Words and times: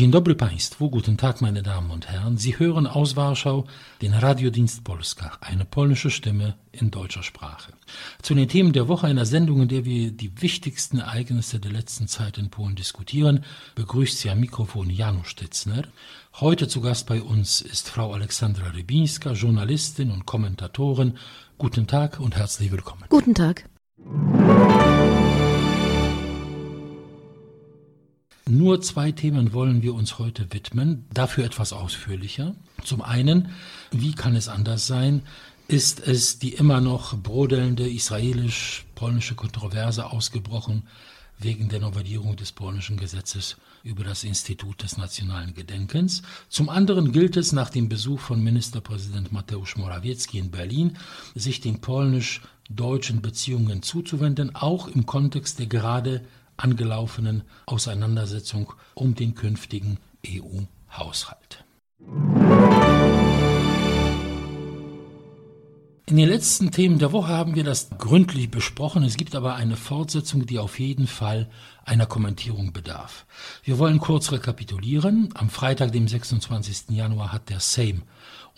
Dzień 0.00 0.10
dobry 0.10 0.34
Państwu, 0.34 0.90
guten 0.90 1.16
Tag 1.16 1.40
meine 1.40 1.62
Damen 1.62 1.90
und 1.90 2.06
Herren. 2.06 2.38
Sie 2.38 2.58
hören 2.58 2.86
aus 2.86 3.16
Warschau 3.16 3.64
den 4.00 4.14
Radiodienst 4.14 4.82
Polska, 4.82 5.36
eine 5.42 5.66
polnische 5.66 6.10
Stimme 6.10 6.54
in 6.72 6.90
deutscher 6.90 7.22
Sprache. 7.22 7.72
Zu 8.22 8.34
den 8.34 8.48
Themen 8.48 8.72
der 8.72 8.88
Woche 8.88 9.06
einer 9.06 9.26
Sendung, 9.26 9.60
in 9.60 9.68
der 9.68 9.84
wir 9.84 10.10
die 10.10 10.40
wichtigsten 10.40 11.00
Ereignisse 11.00 11.60
der 11.60 11.72
letzten 11.72 12.08
Zeit 12.08 12.38
in 12.38 12.48
Polen 12.48 12.76
diskutieren, 12.76 13.44
begrüßt 13.74 14.18
Sie 14.18 14.30
am 14.30 14.40
Mikrofon 14.40 14.88
Janusz 14.88 15.28
Stitzner. 15.28 15.82
Heute 16.40 16.66
zu 16.66 16.80
Gast 16.80 17.06
bei 17.06 17.20
uns 17.20 17.60
ist 17.60 17.90
Frau 17.90 18.14
Alexandra 18.14 18.68
Rybinska, 18.70 19.32
Journalistin 19.32 20.10
und 20.10 20.24
Kommentatorin. 20.24 21.18
Guten 21.58 21.86
Tag 21.86 22.20
und 22.20 22.36
herzlich 22.36 22.72
willkommen. 22.72 23.04
Guten 23.10 23.34
Tag. 23.34 23.68
Nur 28.48 28.80
zwei 28.80 29.12
Themen 29.12 29.52
wollen 29.52 29.82
wir 29.82 29.94
uns 29.94 30.18
heute 30.18 30.52
widmen, 30.52 31.04
dafür 31.12 31.44
etwas 31.44 31.72
ausführlicher. 31.72 32.54
Zum 32.84 33.02
einen, 33.02 33.50
wie 33.90 34.12
kann 34.12 34.34
es 34.34 34.48
anders 34.48 34.86
sein, 34.86 35.22
ist 35.68 36.00
es 36.00 36.38
die 36.40 36.54
immer 36.54 36.80
noch 36.80 37.16
brodelnde 37.16 37.88
israelisch-polnische 37.88 39.36
Kontroverse 39.36 40.10
ausgebrochen 40.10 40.82
wegen 41.38 41.68
der 41.68 41.80
Novellierung 41.80 42.36
des 42.36 42.52
polnischen 42.52 42.96
Gesetzes 42.96 43.56
über 43.82 44.04
das 44.04 44.24
Institut 44.24 44.82
des 44.82 44.98
nationalen 44.98 45.54
Gedenkens. 45.54 46.22
Zum 46.48 46.68
anderen 46.68 47.12
gilt 47.12 47.36
es 47.36 47.52
nach 47.52 47.70
dem 47.70 47.88
Besuch 47.88 48.20
von 48.20 48.42
Ministerpräsident 48.42 49.32
Mateusz 49.32 49.76
Morawiecki 49.76 50.38
in 50.38 50.50
Berlin, 50.50 50.98
sich 51.34 51.60
den 51.60 51.80
polnisch-deutschen 51.80 53.22
Beziehungen 53.22 53.82
zuzuwenden, 53.82 54.54
auch 54.54 54.88
im 54.88 55.06
Kontext 55.06 55.60
der 55.60 55.66
gerade 55.66 56.22
angelaufenen 56.62 57.42
Auseinandersetzung 57.66 58.72
um 58.94 59.14
den 59.14 59.34
künftigen 59.34 59.98
EU-Haushalt. 60.26 61.64
In 66.10 66.16
den 66.16 66.28
letzten 66.28 66.72
Themen 66.72 66.98
der 66.98 67.12
Woche 67.12 67.28
haben 67.28 67.54
wir 67.54 67.62
das 67.62 67.90
gründlich 67.96 68.50
besprochen. 68.50 69.04
Es 69.04 69.16
gibt 69.16 69.36
aber 69.36 69.54
eine 69.54 69.76
Fortsetzung, 69.76 70.44
die 70.44 70.58
auf 70.58 70.80
jeden 70.80 71.06
Fall 71.06 71.48
einer 71.84 72.06
Kommentierung 72.06 72.72
bedarf. 72.72 73.26
Wir 73.62 73.78
wollen 73.78 74.00
kurz 74.00 74.32
rekapitulieren. 74.32 75.28
Am 75.34 75.50
Freitag, 75.50 75.92
dem 75.92 76.08
26. 76.08 76.90
Januar, 76.90 77.32
hat 77.32 77.48
der 77.48 77.60
Sejm 77.60 78.02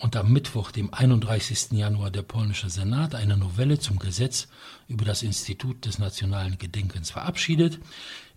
und 0.03 0.17
am 0.17 0.33
Mittwoch, 0.33 0.71
dem 0.71 0.93
31. 0.93 1.71
Januar, 1.71 2.11
der 2.11 2.23
polnische 2.23 2.69
Senat 2.69 3.15
eine 3.15 3.37
Novelle 3.37 3.79
zum 3.79 3.99
Gesetz 3.99 4.49
über 4.89 5.05
das 5.05 5.23
Institut 5.23 5.85
des 5.85 5.97
nationalen 5.97 6.57
Gedenkens 6.57 7.09
verabschiedet. 7.09 7.79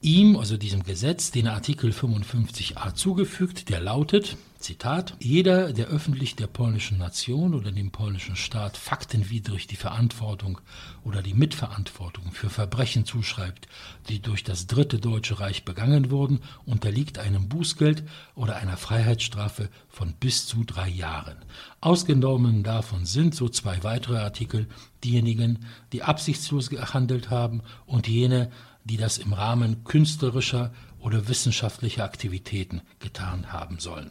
Ihm, 0.00 0.36
also 0.36 0.56
diesem 0.56 0.84
Gesetz, 0.84 1.33
den 1.33 1.48
Artikel 1.48 1.91
55a 1.91 2.95
zugefügt, 2.95 3.69
der 3.69 3.81
lautet, 3.81 4.36
Zitat, 4.59 5.17
jeder, 5.21 5.73
der 5.73 5.87
öffentlich 5.87 6.35
der 6.35 6.47
polnischen 6.47 6.99
Nation 6.99 7.55
oder 7.55 7.71
dem 7.73 7.91
polnischen 7.91 8.37
Staat 8.37 8.77
faktenwidrig 8.77 9.67
die 9.67 9.77
Verantwortung 9.77 10.61
oder 11.05 11.23
die 11.23 11.35
Mitverantwortung 11.35 12.33
für 12.33 12.51
Verbrechen 12.51 13.05
zuschreibt, 13.05 13.69
die 14.09 14.21
durch 14.21 14.45
das 14.45 14.67
Dritte 14.67 14.98
Deutsche 14.98 15.39
Reich 15.41 15.65
begangen 15.65 16.11
wurden, 16.11 16.41
unterliegt 16.65 17.19
einem 17.19 17.48
Bußgeld 17.48 18.05
oder 18.35 18.57
einer 18.57 18.77
Freiheitsstrafe 18.77 19.69
von 19.89 20.15
bis 20.15 20.47
zu 20.47 20.65
drei 20.65 20.89
Jahren. 20.89 21.37
Ausgenommen 21.81 22.63
davon 22.63 23.05
sind, 23.05 23.35
so 23.35 23.48
zwei 23.48 23.85
weitere 23.85 24.19
Artikel, 24.19 24.69
diejenigen, 25.05 25.67
die 25.93 26.03
absichtslos 26.03 26.70
gehandelt 26.70 27.31
haben 27.31 27.63
und 27.85 28.09
jene, 28.09 28.51
die 28.85 28.97
das 28.97 29.19
im 29.19 29.33
Rahmen 29.33 29.85
künstlerischer 29.85 30.73
oder 30.98 31.29
wissenschaftlicher 31.29 32.05
Aktivitäten 32.05 32.83
getan 33.01 33.53
haben 33.53 33.79
sollen. 33.79 34.11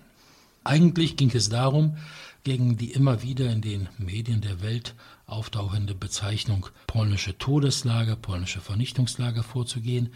Eigentlich 0.65 1.15
ging 1.15 1.31
es 1.33 1.49
darum, 1.49 1.95
gegen 2.43 2.75
die 2.75 2.91
immer 2.91 3.21
wieder 3.21 3.51
in 3.51 3.61
den 3.61 3.87
Medien 3.97 4.41
der 4.41 4.61
Welt 4.61 4.95
auftauchende 5.27 5.93
Bezeichnung 5.95 6.67
polnische 6.87 7.37
Todeslager, 7.37 8.15
polnische 8.15 8.61
Vernichtungslager 8.61 9.43
vorzugehen. 9.43 10.09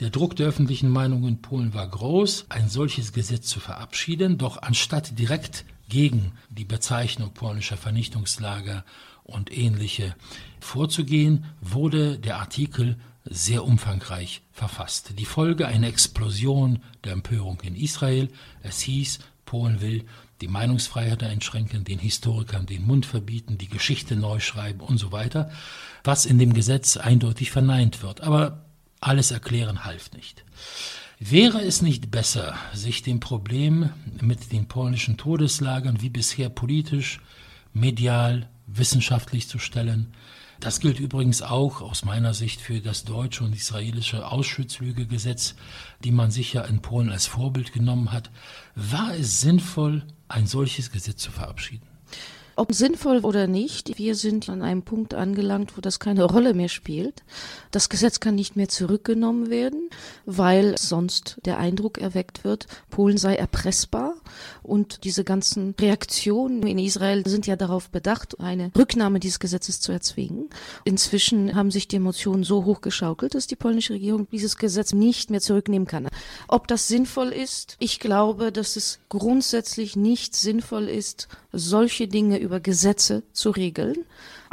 Der 0.00 0.10
Druck 0.10 0.36
der 0.36 0.46
öffentlichen 0.46 0.90
Meinung 0.90 1.26
in 1.26 1.40
Polen 1.40 1.72
war 1.72 1.88
groß, 1.88 2.46
ein 2.50 2.68
solches 2.68 3.14
Gesetz 3.14 3.48
zu 3.48 3.60
verabschieden, 3.60 4.38
doch 4.38 4.60
anstatt 4.60 5.18
direkt 5.18 5.64
gegen 5.88 6.32
die 6.50 6.64
Bezeichnung 6.64 7.32
polnischer 7.32 7.78
Vernichtungslager 7.78 8.84
und 9.22 9.56
ähnliche 9.56 10.14
vorzugehen, 10.60 11.46
wurde 11.62 12.18
der 12.18 12.38
Artikel 12.40 12.98
sehr 13.24 13.64
umfangreich 13.64 14.42
verfasst. 14.52 15.18
Die 15.18 15.24
Folge 15.24 15.66
eine 15.66 15.88
Explosion 15.88 16.82
der 17.04 17.12
Empörung 17.12 17.60
in 17.62 17.74
Israel. 17.74 18.28
Es 18.62 18.80
hieß, 18.80 19.18
Polen 19.44 19.80
will 19.80 20.04
die 20.40 20.48
Meinungsfreiheit 20.48 21.22
einschränken, 21.22 21.84
den 21.84 21.98
Historikern 21.98 22.66
den 22.66 22.86
Mund 22.86 23.06
verbieten, 23.06 23.58
die 23.58 23.68
Geschichte 23.68 24.16
neu 24.16 24.40
schreiben 24.40 24.80
und 24.80 24.98
so 24.98 25.12
weiter, 25.12 25.50
was 26.02 26.26
in 26.26 26.38
dem 26.38 26.52
Gesetz 26.52 26.96
eindeutig 26.96 27.50
verneint 27.50 28.02
wird. 28.02 28.20
Aber 28.20 28.64
alles 29.00 29.30
erklären 29.30 29.84
half 29.84 30.12
nicht. 30.12 30.44
Wäre 31.18 31.62
es 31.62 31.80
nicht 31.80 32.10
besser, 32.10 32.56
sich 32.72 33.02
dem 33.02 33.20
Problem 33.20 33.90
mit 34.20 34.52
den 34.52 34.66
polnischen 34.66 35.16
Todeslagern 35.16 36.02
wie 36.02 36.10
bisher 36.10 36.48
politisch, 36.48 37.20
medial, 37.72 38.48
wissenschaftlich 38.66 39.48
zu 39.48 39.58
stellen, 39.58 40.12
das 40.64 40.80
gilt 40.80 40.98
übrigens 40.98 41.42
auch 41.42 41.82
aus 41.82 42.06
meiner 42.06 42.32
Sicht 42.32 42.58
für 42.58 42.80
das 42.80 43.04
deutsche 43.04 43.44
und 43.44 43.54
israelische 43.54 44.26
Auschwitz-Lügegesetz, 44.26 45.56
die 46.02 46.10
man 46.10 46.30
sich 46.30 46.54
ja 46.54 46.62
in 46.62 46.80
Polen 46.80 47.10
als 47.10 47.26
Vorbild 47.26 47.74
genommen 47.74 48.12
hat. 48.12 48.30
War 48.74 49.14
es 49.14 49.42
sinnvoll, 49.42 50.06
ein 50.26 50.46
solches 50.46 50.90
Gesetz 50.90 51.18
zu 51.18 51.30
verabschieden? 51.30 51.93
Ob 52.56 52.72
sinnvoll 52.72 53.18
oder 53.20 53.46
nicht, 53.46 53.98
wir 53.98 54.14
sind 54.14 54.48
an 54.48 54.62
einem 54.62 54.82
Punkt 54.82 55.14
angelangt, 55.14 55.76
wo 55.76 55.80
das 55.80 55.98
keine 55.98 56.24
Rolle 56.24 56.54
mehr 56.54 56.68
spielt. 56.68 57.22
Das 57.72 57.88
Gesetz 57.88 58.20
kann 58.20 58.36
nicht 58.36 58.54
mehr 58.54 58.68
zurückgenommen 58.68 59.50
werden, 59.50 59.90
weil 60.24 60.76
sonst 60.78 61.40
der 61.44 61.58
Eindruck 61.58 61.98
erweckt 61.98 62.44
wird, 62.44 62.66
Polen 62.90 63.18
sei 63.18 63.34
erpressbar. 63.34 64.14
Und 64.62 65.04
diese 65.04 65.24
ganzen 65.24 65.74
Reaktionen 65.80 66.62
in 66.66 66.78
Israel 66.78 67.26
sind 67.26 67.46
ja 67.46 67.56
darauf 67.56 67.90
bedacht, 67.90 68.38
eine 68.38 68.70
Rücknahme 68.76 69.18
dieses 69.18 69.40
Gesetzes 69.40 69.80
zu 69.80 69.90
erzwingen. 69.90 70.48
Inzwischen 70.84 71.54
haben 71.54 71.70
sich 71.70 71.88
die 71.88 71.96
Emotionen 71.96 72.44
so 72.44 72.64
hochgeschaukelt, 72.64 73.34
dass 73.34 73.46
die 73.46 73.56
polnische 73.56 73.94
Regierung 73.94 74.28
dieses 74.30 74.56
Gesetz 74.56 74.92
nicht 74.92 75.30
mehr 75.30 75.40
zurücknehmen 75.40 75.88
kann. 75.88 76.08
Ob 76.46 76.68
das 76.68 76.86
sinnvoll 76.86 77.30
ist? 77.30 77.76
Ich 77.80 77.98
glaube, 77.98 78.52
dass 78.52 78.76
es 78.76 79.00
grundsätzlich 79.08 79.96
nicht 79.96 80.36
sinnvoll 80.36 80.88
ist, 80.88 81.28
solche 81.52 82.08
Dinge 82.08 82.38
über 82.44 82.60
Gesetze 82.60 83.22
zu 83.32 83.50
regeln. 83.50 83.96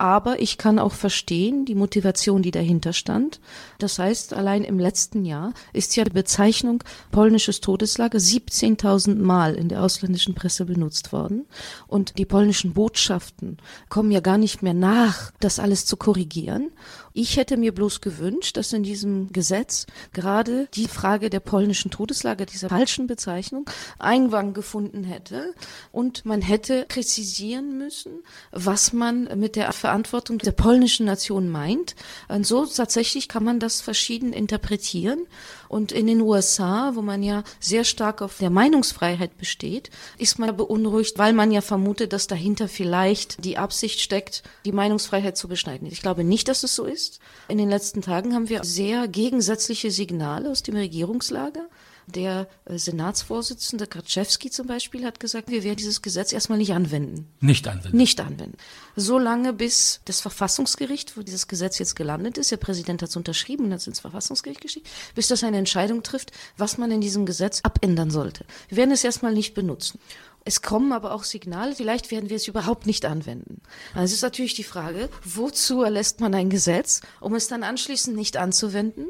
Aber 0.02 0.42
ich 0.42 0.58
kann 0.58 0.80
auch 0.80 0.94
verstehen 0.94 1.64
die 1.64 1.76
Motivation, 1.76 2.42
die 2.42 2.50
dahinter 2.50 2.92
stand. 2.92 3.40
Das 3.78 4.00
heißt, 4.00 4.34
allein 4.34 4.64
im 4.64 4.80
letzten 4.80 5.26
Jahr 5.26 5.54
ist 5.74 5.96
ja 5.96 6.04
die 6.04 6.10
Bezeichnung 6.10 6.84
polnisches 7.12 7.62
Todeslager 7.62 8.18
17.000 8.18 9.22
Mal 9.22 9.54
in 9.54 9.70
der 9.70 9.84
ausländischen 9.84 10.34
Presse 10.34 10.66
benutzt 10.66 11.14
worden. 11.14 11.46
Und 11.86 12.18
die 12.18 12.26
polnischen 12.26 12.74
Botschaften 12.74 13.58
kommen 13.90 14.10
ja 14.10 14.22
gar 14.22 14.40
nicht 14.40 14.64
mehr 14.64 14.74
nach, 14.74 15.30
das 15.40 15.60
alles 15.60 15.86
zu 15.86 15.98
korrigieren. 15.98 16.72
Ich 17.14 17.38
hätte 17.38 17.58
mir 17.58 17.74
bloß 17.74 18.02
gewünscht, 18.02 18.58
dass 18.58 18.72
in 18.74 18.84
diesem 18.84 19.32
Gesetz 19.34 19.86
gerade 20.14 20.68
die 20.74 20.88
Frage 20.88 21.30
der 21.30 21.42
polnischen 21.42 21.92
Todeslager, 21.92 22.46
dieser 22.46 22.70
falschen 22.70 23.06
Bezeichnung, 23.06 23.70
Eingang 24.00 24.54
gefunden 24.54 25.04
hätte 25.04 25.54
und 25.92 26.26
man 26.26 26.42
hätte 26.42 26.86
präzisieren 26.88 27.78
müssen, 27.78 28.24
was 28.52 28.94
man 28.94 29.30
mit 29.38 29.56
der 29.58 29.68
Verantwortung 29.92 30.38
der 30.38 30.54
polnischen 30.54 31.06
Nation 31.06 31.50
meint. 31.50 31.96
Und 32.30 32.48
so 32.48 32.66
tatsächlich 32.66 33.28
kann 33.28 33.44
man 33.44 33.60
das 33.60 33.82
verschieden 33.82 34.32
interpretieren. 34.32 35.28
Und 35.68 35.92
in 35.92 36.08
den 36.08 36.22
USA, 36.22 36.92
wo 36.96 37.02
man 37.02 37.24
ja 37.24 37.44
sehr 37.60 37.84
stark 37.84 38.22
auf 38.22 38.38
der 38.38 38.50
Meinungsfreiheit 38.50 39.38
besteht, 39.38 39.90
ist 40.18 40.40
man 40.40 40.56
beunruhigt, 40.56 41.18
weil 41.18 41.34
man 41.34 41.52
ja 41.52 41.60
vermutet, 41.60 42.14
dass 42.14 42.28
dahinter 42.28 42.70
vielleicht 42.70 43.44
die 43.44 43.58
Absicht 43.58 44.00
steckt, 44.00 44.44
die 44.64 44.72
Meinungsfreiheit 44.72 45.36
zu 45.36 45.50
beschneiden. 45.50 45.90
Ich 45.92 46.02
glaube 46.02 46.24
nicht, 46.24 46.48
dass 46.48 46.64
es 46.64 46.74
so 46.74 46.86
ist. 46.86 47.20
In 47.50 47.58
den 47.58 47.70
letzten 47.70 48.02
Tagen 48.02 48.34
haben 48.34 48.48
wir 48.48 48.64
sehr 48.64 49.10
gegensätzliche 49.10 49.92
Signale 49.92 50.50
aus 50.52 50.64
dem 50.64 50.78
Regierungslager. 50.78 51.68
Der 52.14 52.48
äh, 52.66 52.78
Senatsvorsitzende 52.78 53.88
Kraczewski 53.88 54.50
zum 54.50 54.68
Beispiel 54.68 55.06
hat 55.06 55.20
gesagt, 55.20 55.50
wir 55.50 55.64
werden 55.64 55.78
dieses 55.78 56.02
Gesetz 56.02 56.34
erstmal 56.34 56.58
nicht 56.58 56.74
anwenden. 56.74 57.28
Nicht 57.40 57.68
anwenden. 57.68 57.98
Nicht 57.98 58.20
anwenden. 58.20 58.58
Solange 58.96 59.54
bis 59.54 60.02
das 60.06 60.22
Verfassungsgericht, 60.22 61.16
wo 61.16 61.22
dieses 61.22 61.48
Gesetz 61.48 61.80
jetzt 61.80 61.96
gelandet 61.96 62.38
ist, 62.38 62.52
der 62.52 62.58
Präsident 62.58 63.02
hat 63.02 63.10
es 63.10 63.16
unterschrieben 63.16 63.66
und 63.66 63.72
hat 63.72 63.80
es 63.80 63.88
ins 63.88 64.00
Verfassungsgericht 64.00 64.62
geschickt, 64.62 64.88
bis 65.16 65.28
das 65.28 65.44
eine 65.44 65.58
Entscheidung 65.58 66.04
trifft, 66.04 66.32
was 66.58 66.78
man 66.78 66.92
in 66.92 67.02
diesem 67.02 67.26
Gesetz 67.26 67.62
abändern 67.64 68.12
sollte. 68.12 68.46
Wir 68.68 68.78
werden 68.78 68.92
es 68.92 69.04
erstmal 69.04 69.34
nicht 69.34 69.54
benutzen. 69.54 70.00
Es 70.44 70.64
kommen 70.64 70.92
aber 70.92 71.14
auch 71.14 71.24
Signale, 71.24 71.76
vielleicht 71.76 72.10
werden 72.10 72.30
wir 72.30 72.38
es 72.38 72.48
überhaupt 72.48 72.88
nicht 72.88 73.06
anwenden. 73.06 73.62
Also 73.94 74.06
es 74.06 74.14
ist 74.14 74.22
natürlich 74.24 74.56
die 74.56 74.64
Frage, 74.64 75.10
wozu 75.24 75.84
erlässt 75.84 76.20
man 76.20 76.34
ein 76.34 76.50
Gesetz, 76.50 77.02
um 77.20 77.36
es 77.36 77.48
dann 77.48 77.64
anschließend 77.64 78.16
nicht 78.16 78.38
anzuwenden? 78.38 79.06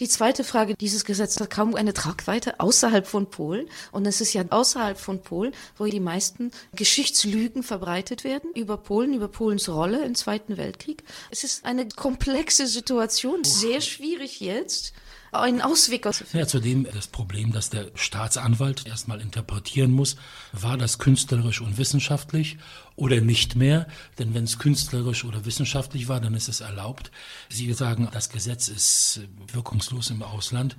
Die 0.00 0.08
zweite 0.08 0.42
Frage, 0.42 0.74
dieses 0.74 1.04
Gesetz 1.04 1.38
hat 1.38 1.50
kaum 1.50 1.74
eine 1.74 1.92
Tragweite 1.92 2.60
außerhalb 2.60 3.06
von 3.06 3.28
Polen. 3.28 3.68
Und 3.92 4.06
es 4.06 4.22
ist 4.22 4.32
ja 4.32 4.44
außerhalb 4.48 4.98
von 4.98 5.20
Polen, 5.20 5.52
wo 5.76 5.84
die 5.84 6.00
meisten 6.00 6.50
Geschichtslügen 6.74 7.62
verbreitet 7.62 8.24
werden 8.24 8.50
über 8.54 8.78
Polen, 8.78 9.12
über 9.12 9.28
Polens 9.28 9.68
Rolle 9.68 10.04
im 10.04 10.14
Zweiten 10.14 10.56
Weltkrieg. 10.56 11.04
Es 11.30 11.44
ist 11.44 11.66
eine 11.66 11.88
komplexe 11.88 12.66
Situation, 12.66 13.44
sehr 13.44 13.82
schwierig 13.82 14.40
jetzt 14.40 14.94
einen 15.32 15.60
Ausweg 15.60 16.06
aus. 16.06 16.24
Ja, 16.32 16.46
zudem 16.46 16.86
das 16.92 17.06
Problem, 17.06 17.52
dass 17.52 17.70
der 17.70 17.90
Staatsanwalt 17.94 18.86
erstmal 18.86 19.20
interpretieren 19.20 19.92
muss, 19.92 20.16
war 20.52 20.76
das 20.76 20.98
künstlerisch 20.98 21.60
und 21.60 21.78
wissenschaftlich 21.78 22.58
oder 22.96 23.20
nicht 23.20 23.56
mehr. 23.56 23.86
Denn 24.18 24.34
wenn 24.34 24.44
es 24.44 24.58
künstlerisch 24.58 25.24
oder 25.24 25.44
wissenschaftlich 25.44 26.08
war, 26.08 26.20
dann 26.20 26.34
ist 26.34 26.48
es 26.48 26.60
erlaubt. 26.60 27.10
Sie 27.48 27.72
sagen, 27.72 28.08
das 28.12 28.28
Gesetz 28.28 28.68
ist 28.68 29.20
wirkungslos 29.52 30.10
im 30.10 30.22
Ausland. 30.22 30.76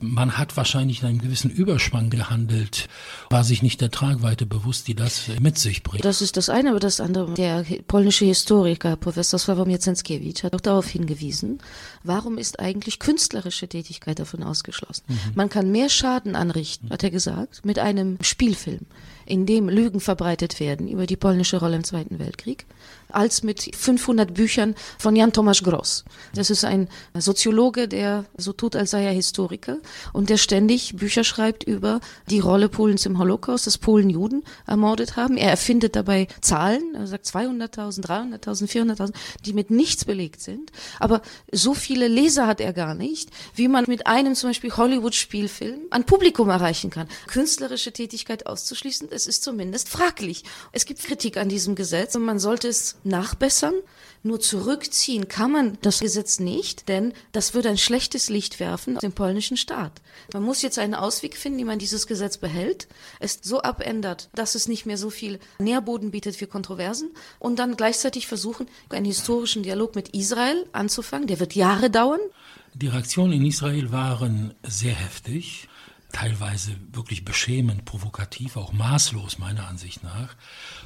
Man 0.00 0.38
hat 0.38 0.56
wahrscheinlich 0.56 1.02
in 1.02 1.08
einem 1.08 1.18
gewissen 1.18 1.50
Überspann 1.50 2.08
gehandelt, 2.08 2.88
war 3.30 3.42
sich 3.42 3.62
nicht 3.62 3.80
der 3.80 3.90
Tragweite 3.90 4.46
bewusst, 4.46 4.86
die 4.86 4.94
das 4.94 5.26
mit 5.40 5.58
sich 5.58 5.82
bringt. 5.82 6.04
Das 6.04 6.22
ist 6.22 6.36
das 6.36 6.48
eine, 6.48 6.70
aber 6.70 6.80
das 6.80 7.00
andere. 7.00 7.34
Der 7.34 7.64
polnische 7.88 8.24
Historiker, 8.24 8.96
Professor 8.96 9.38
Sławomir 9.40 9.80
Cęckiewicz, 9.80 10.44
hat 10.44 10.54
auch 10.54 10.60
darauf 10.60 10.86
hingewiesen, 10.86 11.58
warum 12.04 12.38
ist 12.38 12.60
eigentlich 12.60 13.00
künstlerische 13.00 13.66
Tätigkeit 13.68 13.87
davon 14.18 14.42
ausgeschlossen? 14.42 15.04
Mhm. 15.08 15.16
Man 15.34 15.48
kann 15.48 15.70
mehr 15.70 15.88
Schaden 15.88 16.36
anrichten, 16.36 16.90
hat 16.90 17.02
er 17.02 17.10
gesagt, 17.10 17.64
mit 17.64 17.78
einem 17.78 18.18
Spielfilm 18.20 18.86
in 19.28 19.46
dem 19.46 19.68
Lügen 19.68 20.00
verbreitet 20.00 20.58
werden 20.58 20.88
über 20.88 21.06
die 21.06 21.16
polnische 21.16 21.58
Rolle 21.58 21.76
im 21.76 21.84
Zweiten 21.84 22.18
Weltkrieg, 22.18 22.66
als 23.10 23.42
mit 23.42 23.74
500 23.76 24.32
Büchern 24.34 24.74
von 24.98 25.16
Jan 25.16 25.32
Tomasz 25.32 25.62
Gross. 25.62 26.04
Das 26.34 26.50
ist 26.50 26.64
ein 26.64 26.88
Soziologe, 27.14 27.88
der 27.88 28.24
so 28.36 28.52
tut, 28.52 28.74
als 28.76 28.90
sei 28.90 29.04
er 29.04 29.12
Historiker 29.12 29.78
und 30.12 30.30
der 30.30 30.36
ständig 30.36 30.96
Bücher 30.96 31.24
schreibt 31.24 31.64
über 31.64 32.00
die 32.30 32.40
Rolle 32.40 32.68
Polens 32.68 33.06
im 33.06 33.18
Holocaust, 33.18 33.66
dass 33.66 33.78
Polen 33.78 34.10
Juden 34.10 34.44
ermordet 34.66 35.16
haben. 35.16 35.36
Er 35.36 35.50
erfindet 35.50 35.96
dabei 35.96 36.28
Zahlen, 36.40 36.94
er 36.94 37.06
sagt 37.06 37.26
200.000, 37.26 38.06
300.000, 38.06 38.70
400.000, 38.70 39.12
die 39.44 39.52
mit 39.52 39.70
nichts 39.70 40.04
belegt 40.04 40.40
sind. 40.40 40.72
Aber 40.98 41.22
so 41.52 41.74
viele 41.74 42.08
Leser 42.08 42.46
hat 42.46 42.60
er 42.60 42.72
gar 42.72 42.94
nicht, 42.94 43.30
wie 43.54 43.68
man 43.68 43.84
mit 43.88 44.06
einem 44.06 44.34
zum 44.34 44.50
Beispiel 44.50 44.74
Hollywood-Spielfilm 44.74 45.80
ein 45.90 46.04
Publikum 46.04 46.48
erreichen 46.48 46.90
kann. 46.90 47.08
Künstlerische 47.26 47.92
Tätigkeit 47.92 48.46
auszuschließen, 48.46 49.08
es 49.18 49.26
ist 49.26 49.42
zumindest 49.42 49.88
fraglich. 49.88 50.44
Es 50.70 50.86
gibt 50.86 51.02
Kritik 51.02 51.36
an 51.36 51.48
diesem 51.48 51.74
Gesetz 51.74 52.14
und 52.14 52.24
man 52.24 52.38
sollte 52.38 52.68
es 52.68 52.96
nachbessern. 53.02 53.74
Nur 54.22 54.40
zurückziehen 54.40 55.28
kann 55.28 55.52
man 55.52 55.78
das 55.82 56.00
Gesetz 56.00 56.38
nicht, 56.40 56.88
denn 56.88 57.12
das 57.32 57.54
würde 57.54 57.68
ein 57.68 57.78
schlechtes 57.78 58.28
Licht 58.28 58.60
werfen 58.60 58.96
auf 58.96 59.00
den 59.00 59.12
polnischen 59.12 59.56
Staat. 59.56 60.00
Man 60.32 60.42
muss 60.42 60.62
jetzt 60.62 60.78
einen 60.78 60.94
Ausweg 60.94 61.36
finden, 61.36 61.58
wie 61.58 61.64
man 61.64 61.78
dieses 61.78 62.06
Gesetz 62.06 62.36
behält, 62.36 62.88
es 63.20 63.40
so 63.42 63.62
abändert, 63.62 64.28
dass 64.34 64.54
es 64.54 64.68
nicht 64.68 64.86
mehr 64.86 64.98
so 64.98 65.10
viel 65.10 65.38
Nährboden 65.58 66.10
bietet 66.10 66.36
für 66.36 66.46
Kontroversen 66.46 67.10
und 67.38 67.58
dann 67.58 67.76
gleichzeitig 67.76 68.26
versuchen, 68.26 68.68
einen 68.88 69.06
historischen 69.06 69.62
Dialog 69.62 69.94
mit 69.94 70.10
Israel 70.10 70.66
anzufangen. 70.72 71.26
Der 71.26 71.40
wird 71.40 71.54
Jahre 71.54 71.90
dauern. 71.90 72.20
Die 72.74 72.88
Reaktionen 72.88 73.32
in 73.32 73.46
Israel 73.46 73.90
waren 73.92 74.54
sehr 74.62 74.94
heftig 74.94 75.68
teilweise 76.12 76.72
wirklich 76.92 77.24
beschämend, 77.24 77.84
provokativ, 77.84 78.56
auch 78.56 78.72
maßlos 78.72 79.38
meiner 79.38 79.68
Ansicht 79.68 80.02
nach, 80.02 80.34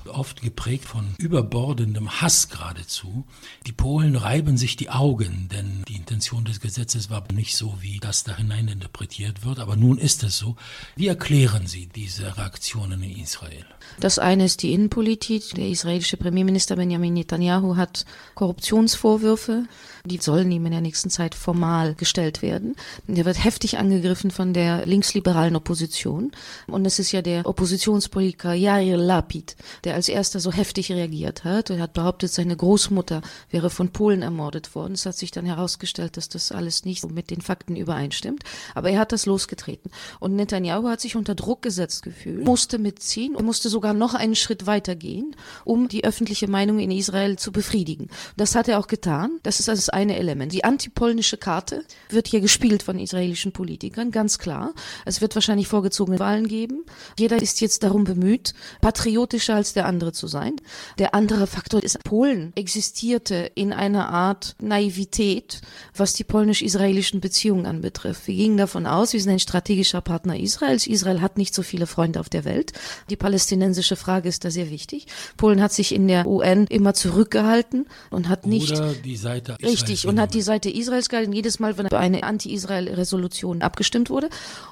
oft 0.07 0.43
geprägt 0.43 0.85
von 0.85 1.15
überbordendem 1.19 2.21
Hass 2.21 2.49
geradezu. 2.49 3.25
Die 3.67 3.73
Polen 3.73 4.17
reiben 4.17 4.57
sich 4.57 4.77
die 4.77 4.91
Augen, 4.91 5.49
denn 5.53 5.85
die 5.89 5.95
Intention 5.95 6.45
des 6.45 6.61
Gesetzes 6.61 7.09
war 7.09 7.25
nicht 7.33 7.57
so, 7.57 7.79
wie 7.81 8.01
das 8.01 8.25
da 8.25 8.37
hinein 8.37 8.69
interpretiert 8.69 9.45
wird, 9.45 9.61
aber 9.61 9.77
nun 9.77 9.99
ist 9.99 10.23
es 10.25 10.39
so. 10.39 10.57
Wie 10.97 11.07
erklären 11.07 11.67
Sie 11.67 11.87
diese 11.87 12.37
Reaktionen 12.37 13.03
in 13.03 13.17
Israel? 13.17 13.65
Das 14.01 14.19
eine 14.19 14.45
ist 14.45 14.63
die 14.63 14.73
Innenpolitik. 14.73 15.55
Der 15.55 15.69
israelische 15.69 16.17
Premierminister 16.17 16.77
Benjamin 16.77 17.15
Netanyahu 17.15 17.77
hat 17.77 18.07
Korruptionsvorwürfe. 18.35 19.65
Die 20.05 20.19
sollen 20.19 20.51
ihm 20.51 20.67
in 20.67 20.73
der 20.73 20.81
nächsten 20.81 21.11
Zeit 21.11 21.35
formal 21.35 21.95
gestellt 21.95 22.43
werden. 22.43 22.75
Er 23.07 23.25
wird 23.25 23.43
heftig 23.43 23.79
angegriffen 23.79 24.33
von 24.33 24.53
der 24.53 24.85
linksliberalen 24.85 25.55
Opposition. 25.55 26.33
Und 26.67 26.85
es 26.87 26.99
ist 26.99 27.13
ja 27.13 27.23
der 27.23 27.47
Oppositionspolitiker 27.47 28.53
Yair 28.53 28.97
Lapid, 28.97 29.57
der 29.85 29.95
als 29.95 30.09
erster 30.09 30.41
so 30.41 30.53
heftig 30.53 30.91
reagiert 30.91 31.45
hat. 31.45 31.71
Er 31.71 31.79
hat 31.79 31.93
behauptet, 31.93 32.33
seine 32.33 32.57
Großmutter 32.57 33.23
wäre 33.51 33.71
von 33.71 33.91
Polen 33.91 34.23
ermordet 34.23 34.75
worden. 34.75 34.95
Es 34.95 35.07
hat 35.07 35.17
sich 35.17 35.31
dann 35.31 35.47
herausgestellt, 35.47 36.17
dass 36.17 36.29
das 36.29 36.51
alles 36.51 36.85
nicht 36.85 37.09
mit 37.09 37.31
den 37.31 37.41
Fakten 37.41 37.77
übereinstimmt. 37.77 38.43
Aber 38.75 38.91
er 38.91 38.99
hat 38.99 39.13
das 39.13 39.27
losgetreten. 39.27 39.91
Und 40.19 40.35
Netanyahu 40.35 40.89
hat 40.89 41.01
sich 41.01 41.15
unter 41.15 41.37
Druck 41.37 41.63
gesetzt 41.63 42.03
gefühlt, 42.03 42.45
musste 42.45 42.79
mitziehen 42.79 43.37
und 43.37 43.45
musste 43.45 43.69
sogar 43.69 43.95
noch 43.95 44.15
einen 44.15 44.35
Schritt 44.35 44.67
weiter 44.67 44.97
gehen, 44.97 45.37
um 45.65 45.89
die 45.89 46.05
öffentliche 46.05 46.49
Meinung 46.49 46.81
in 46.81 46.91
Israel 46.91 47.39
zu 47.39 47.53
befriedigen. 47.53 48.09
Das 48.37 48.57
hat 48.57 48.67
er 48.67 48.81
auch 48.81 48.89
getan. 48.89 49.39
Das 49.43 49.61
ist 49.61 49.69
das 49.69 49.92
eine 49.93 50.17
Element. 50.17 50.53
Die 50.53 50.65
antipolnische 50.65 51.37
Karte 51.37 51.85
wird 52.09 52.29
hier 52.29 52.41
gespielt 52.41 52.83
von 52.83 52.99
israelischen 52.99 53.53
Politikern, 53.53 54.11
ganz 54.11 54.39
klar. 54.39 54.73
Es 55.05 55.21
wird 55.21 55.35
wahrscheinlich 55.35 55.69
vorgezogene 55.69 56.19
Wahlen 56.19 56.49
geben. 56.49 56.85
Jeder 57.19 57.41
ist 57.41 57.61
jetzt 57.61 57.83
darum 57.83 58.05
bemüht, 58.05 58.55
patriotischer 58.81 59.55
als 59.55 59.73
der 59.73 59.87
andere 59.87 60.13
zu 60.13 60.27
sein. 60.27 60.57
Der 60.99 61.15
andere 61.15 61.47
Faktor 61.47 61.83
ist, 61.83 62.03
Polen 62.05 62.53
existierte 62.55 63.51
in 63.55 63.73
einer 63.73 64.09
Art 64.11 64.57
Naivität, 64.61 65.61
was 65.97 66.15
die 66.15 66.25
polnisch-israelischen 66.25 67.21
Beziehungen 67.21 67.67
anbetrifft. 67.67 68.27
Wir 68.27 68.35
gingen 68.35 68.57
davon 68.57 68.87
aus, 68.87 69.13
wir 69.13 69.21
sind 69.21 69.33
ein 69.33 69.39
strategischer 69.39 70.01
Partner 70.01 70.39
Israels. 70.39 70.87
Israel 70.87 71.21
hat 71.21 71.39
nicht 71.39 71.55
so 71.55 71.63
viele 71.63 71.87
Freunde 71.87 72.21
auf 72.21 72.29
der 72.29 72.45
Welt. 72.45 72.73
Die 73.11 73.17
palästinensische 73.17 73.97
Frage 73.97 74.29
ist 74.29 74.45
da 74.45 74.51
sehr 74.51 74.71
wichtig. 74.71 75.07
Polen 75.37 75.63
hat 75.63 75.73
sich 75.73 75.95
in 75.95 76.09
der 76.09 76.27
UN 76.27 76.67
immer 76.67 76.95
zurückgehalten 76.95 77.87
und 78.11 78.29
hat 78.29 78.47
nicht 78.47 78.73
Oder 78.73 78.93
die 78.93 79.17
Seite 79.17 79.57
richtig 79.83 80.07
und 80.09 80.21
hat 80.21 80.35
die 80.35 80.43
Seite 80.43 80.71
Israels 80.71 81.09
gehalten. 81.09 81.33
Jedes 81.33 81.59
Mal, 81.59 81.79
wenn 81.79 81.87
eine 81.87 82.23
Anti-Israel-Resolution 82.23 83.63
abgestimmt 83.63 84.11
wurde. 84.11 84.29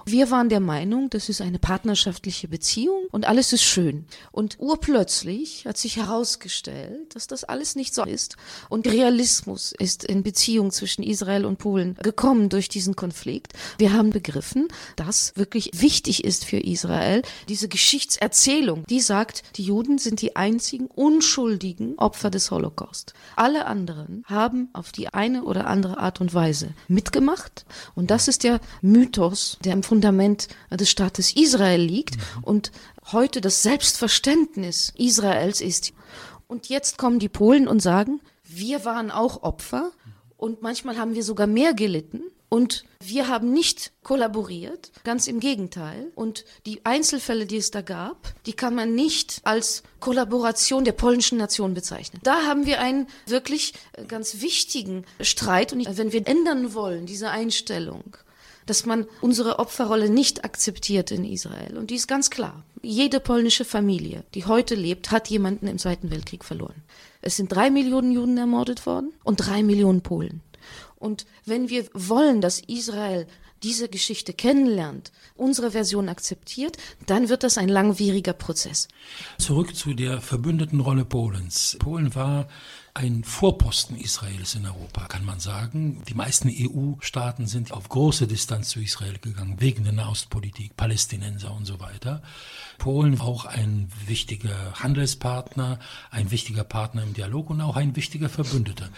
Wir 0.06 0.30
waren 0.30 0.48
der 0.48 0.60
Meinung, 0.60 1.10
das 1.10 1.28
ist 1.28 1.40
eine 1.40 1.58
partnerschaftliche 1.58 2.48
Beziehung 2.48 3.06
und 3.10 3.26
alles 3.26 3.52
ist 3.52 3.62
schön. 3.62 4.06
Und 4.32 4.58
urplötzlich 4.58 5.66
hat 5.66 5.76
sich 5.76 5.96
herausgestellt, 5.96 7.14
dass 7.14 7.26
das 7.26 7.44
alles 7.44 7.76
nicht 7.76 7.94
so 7.94 8.04
ist. 8.04 8.36
Und 8.68 8.86
Realismus 8.86 9.72
ist 9.78 10.04
in 10.04 10.22
Beziehung 10.22 10.70
zwischen 10.70 11.02
Israel 11.02 11.44
und 11.44 11.58
Polen 11.58 11.96
gekommen 12.02 12.48
durch 12.48 12.68
diesen 12.68 12.96
Konflikt. 12.96 13.52
Wir 13.78 13.92
haben 13.92 14.10
begriffen, 14.10 14.68
dass 14.96 15.32
wirklich 15.36 15.70
wichtig 15.74 16.24
ist 16.24 16.44
für 16.44 16.58
Israel 16.58 17.22
diese 17.48 17.68
Geschichtserzählung, 17.68 18.84
die 18.88 19.00
sagt, 19.00 19.42
die 19.56 19.64
Juden 19.64 19.98
sind 19.98 20.22
die 20.22 20.36
einzigen 20.36 20.86
unschuldigen 20.86 21.98
Opfer 21.98 22.30
des 22.30 22.50
Holocaust. 22.50 23.14
Alle 23.36 23.66
anderen 23.66 24.24
haben 24.26 24.68
auf 24.72 24.92
die 24.92 24.99
eine 25.08 25.44
oder 25.44 25.66
andere 25.66 25.98
Art 25.98 26.20
und 26.20 26.34
Weise 26.34 26.74
mitgemacht. 26.88 27.64
Und 27.94 28.10
das 28.10 28.28
ist 28.28 28.44
der 28.44 28.60
Mythos, 28.82 29.58
der 29.64 29.72
im 29.72 29.82
Fundament 29.82 30.48
des 30.70 30.90
Staates 30.90 31.34
Israel 31.34 31.80
liegt 31.80 32.16
und 32.42 32.70
heute 33.12 33.40
das 33.40 33.62
Selbstverständnis 33.62 34.92
Israels 34.96 35.60
ist. 35.60 35.92
Und 36.46 36.68
jetzt 36.68 36.98
kommen 36.98 37.18
die 37.18 37.28
Polen 37.28 37.68
und 37.68 37.80
sagen, 37.80 38.20
wir 38.44 38.84
waren 38.84 39.10
auch 39.10 39.42
Opfer 39.42 39.90
und 40.36 40.62
manchmal 40.62 40.98
haben 40.98 41.14
wir 41.14 41.22
sogar 41.22 41.46
mehr 41.46 41.74
gelitten. 41.74 42.22
Und 42.50 42.84
wir 42.98 43.28
haben 43.28 43.52
nicht 43.52 43.92
kollaboriert, 44.02 44.90
ganz 45.04 45.28
im 45.28 45.38
Gegenteil. 45.38 46.10
Und 46.16 46.44
die 46.66 46.84
Einzelfälle, 46.84 47.46
die 47.46 47.56
es 47.56 47.70
da 47.70 47.80
gab, 47.80 48.34
die 48.44 48.52
kann 48.54 48.74
man 48.74 48.94
nicht 48.96 49.40
als 49.44 49.84
Kollaboration 50.00 50.84
der 50.84 50.92
polnischen 50.92 51.38
Nation 51.38 51.74
bezeichnen. 51.74 52.20
Da 52.24 52.42
haben 52.42 52.66
wir 52.66 52.80
einen 52.80 53.06
wirklich 53.26 53.72
ganz 54.08 54.40
wichtigen 54.40 55.04
Streit. 55.20 55.72
Und 55.72 55.96
wenn 55.96 56.12
wir 56.12 56.26
ändern 56.26 56.74
wollen, 56.74 57.06
diese 57.06 57.30
Einstellung, 57.30 58.16
dass 58.66 58.84
man 58.84 59.06
unsere 59.20 59.60
Opferrolle 59.60 60.10
nicht 60.10 60.44
akzeptiert 60.44 61.12
in 61.12 61.24
Israel. 61.24 61.78
Und 61.78 61.90
die 61.90 61.94
ist 61.94 62.08
ganz 62.08 62.30
klar. 62.30 62.64
Jede 62.82 63.20
polnische 63.20 63.64
Familie, 63.64 64.24
die 64.34 64.44
heute 64.44 64.74
lebt, 64.74 65.12
hat 65.12 65.28
jemanden 65.28 65.68
im 65.68 65.78
Zweiten 65.78 66.10
Weltkrieg 66.10 66.44
verloren. 66.44 66.82
Es 67.22 67.36
sind 67.36 67.52
drei 67.52 67.70
Millionen 67.70 68.10
Juden 68.10 68.38
ermordet 68.38 68.86
worden 68.86 69.12
und 69.22 69.36
drei 69.36 69.62
Millionen 69.62 70.00
Polen. 70.00 70.40
Und 71.00 71.26
wenn 71.46 71.70
wir 71.70 71.86
wollen, 71.94 72.40
dass 72.40 72.60
Israel 72.60 73.26
diese 73.62 73.88
Geschichte 73.88 74.32
kennenlernt, 74.32 75.12
unsere 75.34 75.72
Version 75.72 76.08
akzeptiert, 76.08 76.76
dann 77.06 77.28
wird 77.28 77.42
das 77.42 77.58
ein 77.58 77.68
langwieriger 77.68 78.34
Prozess. 78.34 78.86
Zurück 79.38 79.74
zu 79.74 79.94
der 79.94 80.20
verbündeten 80.20 80.80
Rolle 80.80 81.04
Polens. 81.04 81.76
Polen 81.78 82.14
war 82.14 82.48
ein 82.94 83.24
Vorposten 83.24 83.96
Israels 83.96 84.54
in 84.54 84.66
Europa, 84.66 85.06
kann 85.06 85.24
man 85.24 85.38
sagen. 85.38 86.02
Die 86.08 86.14
meisten 86.14 86.50
EU-Staaten 86.50 87.46
sind 87.46 87.72
auf 87.72 87.88
große 87.88 88.26
Distanz 88.26 88.70
zu 88.70 88.80
Israel 88.80 89.18
gegangen, 89.20 89.56
wegen 89.60 89.84
der 89.84 89.92
Nahostpolitik, 89.92 90.76
Palästinenser 90.76 91.54
und 91.54 91.66
so 91.66 91.80
weiter. 91.80 92.22
Polen 92.78 93.20
auch 93.20 93.44
ein 93.44 93.90
wichtiger 94.06 94.74
Handelspartner, 94.74 95.78
ein 96.10 96.30
wichtiger 96.30 96.64
Partner 96.64 97.02
im 97.02 97.14
Dialog 97.14 97.50
und 97.50 97.60
auch 97.60 97.76
ein 97.76 97.94
wichtiger 97.94 98.28
Verbündeter. 98.28 98.88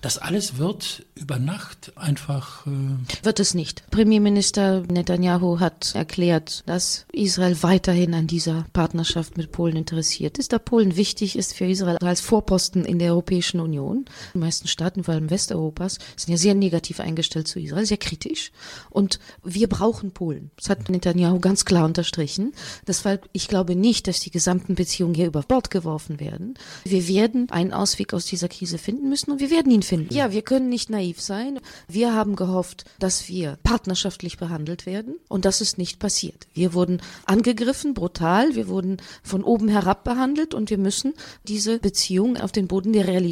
Das 0.00 0.18
alles 0.18 0.56
wird 0.58 1.06
über 1.14 1.38
Nacht 1.38 1.92
einfach. 1.96 2.66
Äh 2.66 3.24
wird 3.24 3.38
es 3.38 3.54
nicht. 3.54 3.88
Premierminister 3.90 4.82
Netanyahu 4.90 5.60
hat 5.60 5.94
erklärt, 5.94 6.64
dass 6.66 7.06
Israel 7.12 7.62
weiterhin 7.62 8.14
an 8.14 8.26
dieser 8.26 8.66
Partnerschaft 8.72 9.36
mit 9.36 9.52
Polen 9.52 9.76
interessiert 9.76 10.38
ist, 10.38 10.52
da 10.52 10.58
Polen 10.58 10.96
wichtig 10.96 11.36
ist 11.36 11.54
für 11.54 11.66
Israel 11.66 11.98
als 11.98 12.20
Vorposten 12.20 12.84
in 12.84 12.98
der 12.98 13.12
Europäischen 13.12 13.41
Union. 13.50 14.04
Die 14.34 14.38
meisten 14.38 14.68
Staaten, 14.68 15.04
vor 15.04 15.14
allem 15.14 15.30
Westeuropas, 15.30 15.98
sind 16.16 16.32
ja 16.32 16.36
sehr 16.36 16.54
negativ 16.54 17.00
eingestellt 17.00 17.48
zu 17.48 17.60
Israel, 17.60 17.86
sehr 17.86 17.96
kritisch. 17.96 18.52
Und 18.90 19.18
wir 19.42 19.68
brauchen 19.68 20.12
Polen. 20.12 20.50
Das 20.56 20.70
hat 20.70 20.88
Netanyahu 20.88 21.40
ganz 21.40 21.64
klar 21.64 21.84
unterstrichen. 21.84 22.52
Deshalb, 22.86 23.28
ich 23.32 23.48
glaube 23.48 23.76
nicht, 23.76 24.06
dass 24.06 24.20
die 24.20 24.30
gesamten 24.30 24.74
Beziehungen 24.74 25.14
hier 25.14 25.26
über 25.26 25.42
Bord 25.42 25.70
geworfen 25.70 26.20
werden. 26.20 26.54
Wir 26.84 27.08
werden 27.08 27.50
einen 27.50 27.72
Ausweg 27.72 28.14
aus 28.14 28.26
dieser 28.26 28.48
Krise 28.48 28.78
finden 28.78 29.08
müssen 29.08 29.32
und 29.32 29.40
wir 29.40 29.50
werden 29.50 29.72
ihn 29.72 29.82
finden. 29.82 30.14
Ja, 30.14 30.32
wir 30.32 30.42
können 30.42 30.68
nicht 30.68 30.90
naiv 30.90 31.20
sein. 31.20 31.58
Wir 31.88 32.14
haben 32.14 32.36
gehofft, 32.36 32.84
dass 32.98 33.28
wir 33.28 33.58
partnerschaftlich 33.62 34.38
behandelt 34.38 34.86
werden 34.86 35.16
und 35.28 35.44
das 35.44 35.60
ist 35.60 35.78
nicht 35.78 35.98
passiert. 35.98 36.46
Wir 36.54 36.74
wurden 36.74 37.00
angegriffen, 37.26 37.94
brutal, 37.94 38.54
wir 38.54 38.68
wurden 38.68 38.98
von 39.22 39.44
oben 39.44 39.68
herab 39.68 40.04
behandelt 40.04 40.54
und 40.54 40.70
wir 40.70 40.78
müssen 40.78 41.14
diese 41.48 41.78
Beziehung 41.78 42.36
auf 42.36 42.52
den 42.52 42.68
Boden 42.68 42.92
der 42.92 43.06
Realität 43.06 43.31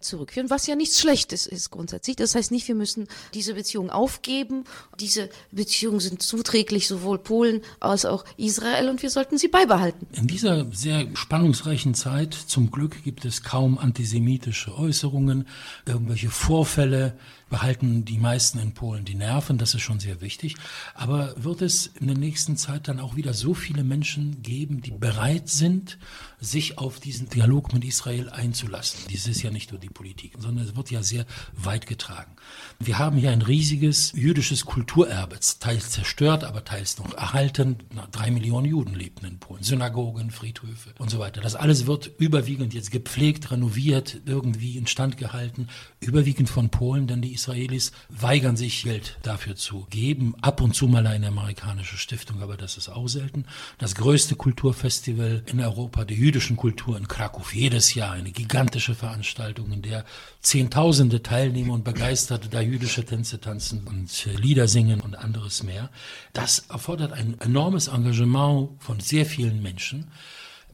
zurückführen, 0.00 0.50
was 0.50 0.66
ja 0.66 0.76
nichts 0.76 1.00
Schlechtes 1.00 1.46
ist 1.46 1.70
grundsätzlich. 1.70 2.16
Das 2.16 2.34
heißt 2.34 2.50
nicht, 2.50 2.68
wir 2.68 2.74
müssen 2.74 3.08
diese 3.34 3.54
Beziehung 3.54 3.90
aufgeben. 3.90 4.64
Diese 5.00 5.28
Beziehungen 5.50 6.00
sind 6.00 6.22
zuträglich 6.22 6.88
sowohl 6.88 7.18
Polen 7.18 7.62
als 7.80 8.04
auch 8.04 8.24
Israel 8.36 8.88
und 8.88 9.02
wir 9.02 9.10
sollten 9.10 9.38
sie 9.38 9.48
beibehalten. 9.48 10.06
In 10.12 10.26
dieser 10.26 10.66
sehr 10.72 11.06
spannungsreichen 11.14 11.94
Zeit, 11.94 12.34
zum 12.34 12.70
Glück 12.70 13.02
gibt 13.04 13.24
es 13.24 13.42
kaum 13.42 13.78
antisemitische 13.78 14.76
Äußerungen, 14.76 15.46
irgendwelche 15.86 16.30
Vorfälle 16.30 17.18
behalten 17.48 18.04
die 18.04 18.18
meisten 18.18 18.58
in 18.58 18.74
Polen 18.74 19.04
die 19.04 19.14
Nerven, 19.14 19.58
das 19.58 19.74
ist 19.74 19.82
schon 19.82 20.00
sehr 20.00 20.20
wichtig. 20.20 20.56
Aber 20.94 21.34
wird 21.42 21.62
es 21.62 21.86
in 21.86 22.08
der 22.08 22.16
nächsten 22.16 22.56
Zeit 22.56 22.88
dann 22.88 23.00
auch 23.00 23.16
wieder 23.16 23.34
so 23.34 23.54
viele 23.54 23.84
Menschen 23.84 24.42
geben, 24.42 24.82
die 24.82 24.90
bereit 24.90 25.48
sind, 25.48 25.98
sich 26.40 26.78
auf 26.78 26.98
diesen 26.98 27.28
Dialog 27.28 27.72
mit 27.72 27.84
Israel 27.84 28.30
einzulassen? 28.30 29.00
Dies 29.10 29.26
ist 29.26 29.42
ja 29.42 29.50
nicht 29.50 29.70
nur 29.70 29.80
die 29.80 29.88
Politik, 29.88 30.34
sondern 30.38 30.66
es 30.66 30.76
wird 30.76 30.90
ja 30.90 31.02
sehr 31.02 31.24
weit 31.54 31.86
getragen. 31.86 32.32
Wir 32.78 32.98
haben 32.98 33.16
hier 33.16 33.30
ein 33.30 33.42
riesiges 33.42 34.12
jüdisches 34.12 34.64
Kulturerbe, 34.64 35.38
teils 35.60 35.90
zerstört, 35.90 36.44
aber 36.44 36.64
teils 36.64 36.98
noch 36.98 37.14
erhalten. 37.14 37.76
Drei 38.10 38.30
Millionen 38.30 38.66
Juden 38.66 38.94
lebten 38.94 39.26
in 39.26 39.38
Polen, 39.38 39.62
Synagogen, 39.62 40.30
Friedhöfe 40.30 40.94
und 40.98 41.10
so 41.10 41.18
weiter. 41.18 41.40
Das 41.40 41.54
alles 41.54 41.86
wird 41.86 42.10
überwiegend 42.18 42.74
jetzt 42.74 42.90
gepflegt, 42.90 43.50
renoviert, 43.50 44.20
irgendwie 44.26 44.76
instand 44.76 45.16
gehalten, 45.16 45.68
überwiegend 46.00 46.48
von 46.48 46.70
Polen, 46.70 47.06
denn 47.06 47.22
die 47.22 47.35
Israelis 47.36 47.92
weigern 48.08 48.56
sich, 48.56 48.82
Geld 48.82 49.18
dafür 49.22 49.56
zu 49.56 49.86
geben. 49.90 50.34
Ab 50.40 50.60
und 50.60 50.74
zu 50.74 50.88
mal 50.88 51.06
eine 51.06 51.28
amerikanische 51.28 51.96
Stiftung, 51.96 52.42
aber 52.42 52.56
das 52.56 52.76
ist 52.76 52.88
auch 52.88 53.08
selten. 53.08 53.44
Das 53.78 53.94
größte 53.94 54.34
Kulturfestival 54.34 55.42
in 55.46 55.60
Europa 55.60 56.04
der 56.04 56.16
jüdischen 56.16 56.56
Kultur 56.56 56.96
in 56.96 57.08
Krakow. 57.08 57.54
Jedes 57.54 57.94
Jahr 57.94 58.12
eine 58.12 58.32
gigantische 58.32 58.94
Veranstaltung, 58.94 59.70
in 59.70 59.82
der 59.82 60.04
Zehntausende 60.40 61.22
teilnehmen 61.22 61.70
und 61.70 61.84
begeisterte 61.84 62.48
da 62.48 62.60
jüdische 62.60 63.04
Tänze 63.04 63.40
tanzen 63.40 63.86
und 63.86 64.26
Lieder 64.36 64.66
singen 64.68 65.00
und 65.00 65.14
anderes 65.16 65.62
mehr. 65.62 65.90
Das 66.32 66.60
erfordert 66.70 67.12
ein 67.12 67.40
enormes 67.40 67.88
Engagement 67.88 68.70
von 68.78 69.00
sehr 69.00 69.26
vielen 69.26 69.62
Menschen 69.62 70.10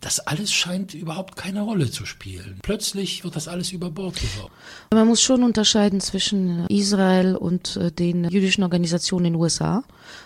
das 0.02 0.18
alles 0.18 0.52
scheint 0.52 0.94
überhaupt 0.94 1.37
keine 1.37 1.62
Rolle 1.62 1.90
zu 1.90 2.04
spielen. 2.04 2.59
Plötzlich 2.62 3.23
wird 3.23 3.37
das 3.37 3.47
alles 3.47 3.71
über 3.71 3.88
Bord 3.90 4.16
geworfen. 4.16 4.52
Man 4.90 5.06
muss 5.06 5.23
schon 5.23 5.44
unterscheiden 5.44 6.00
zwischen 6.00 6.66
Israel 6.66 7.37
und 7.37 7.76
äh, 7.76 7.92
den 7.92 8.25
jüdischen 8.25 8.64
Organisationen 8.64 9.26
in 9.26 9.32
den 9.35 9.40
USA 9.40 9.85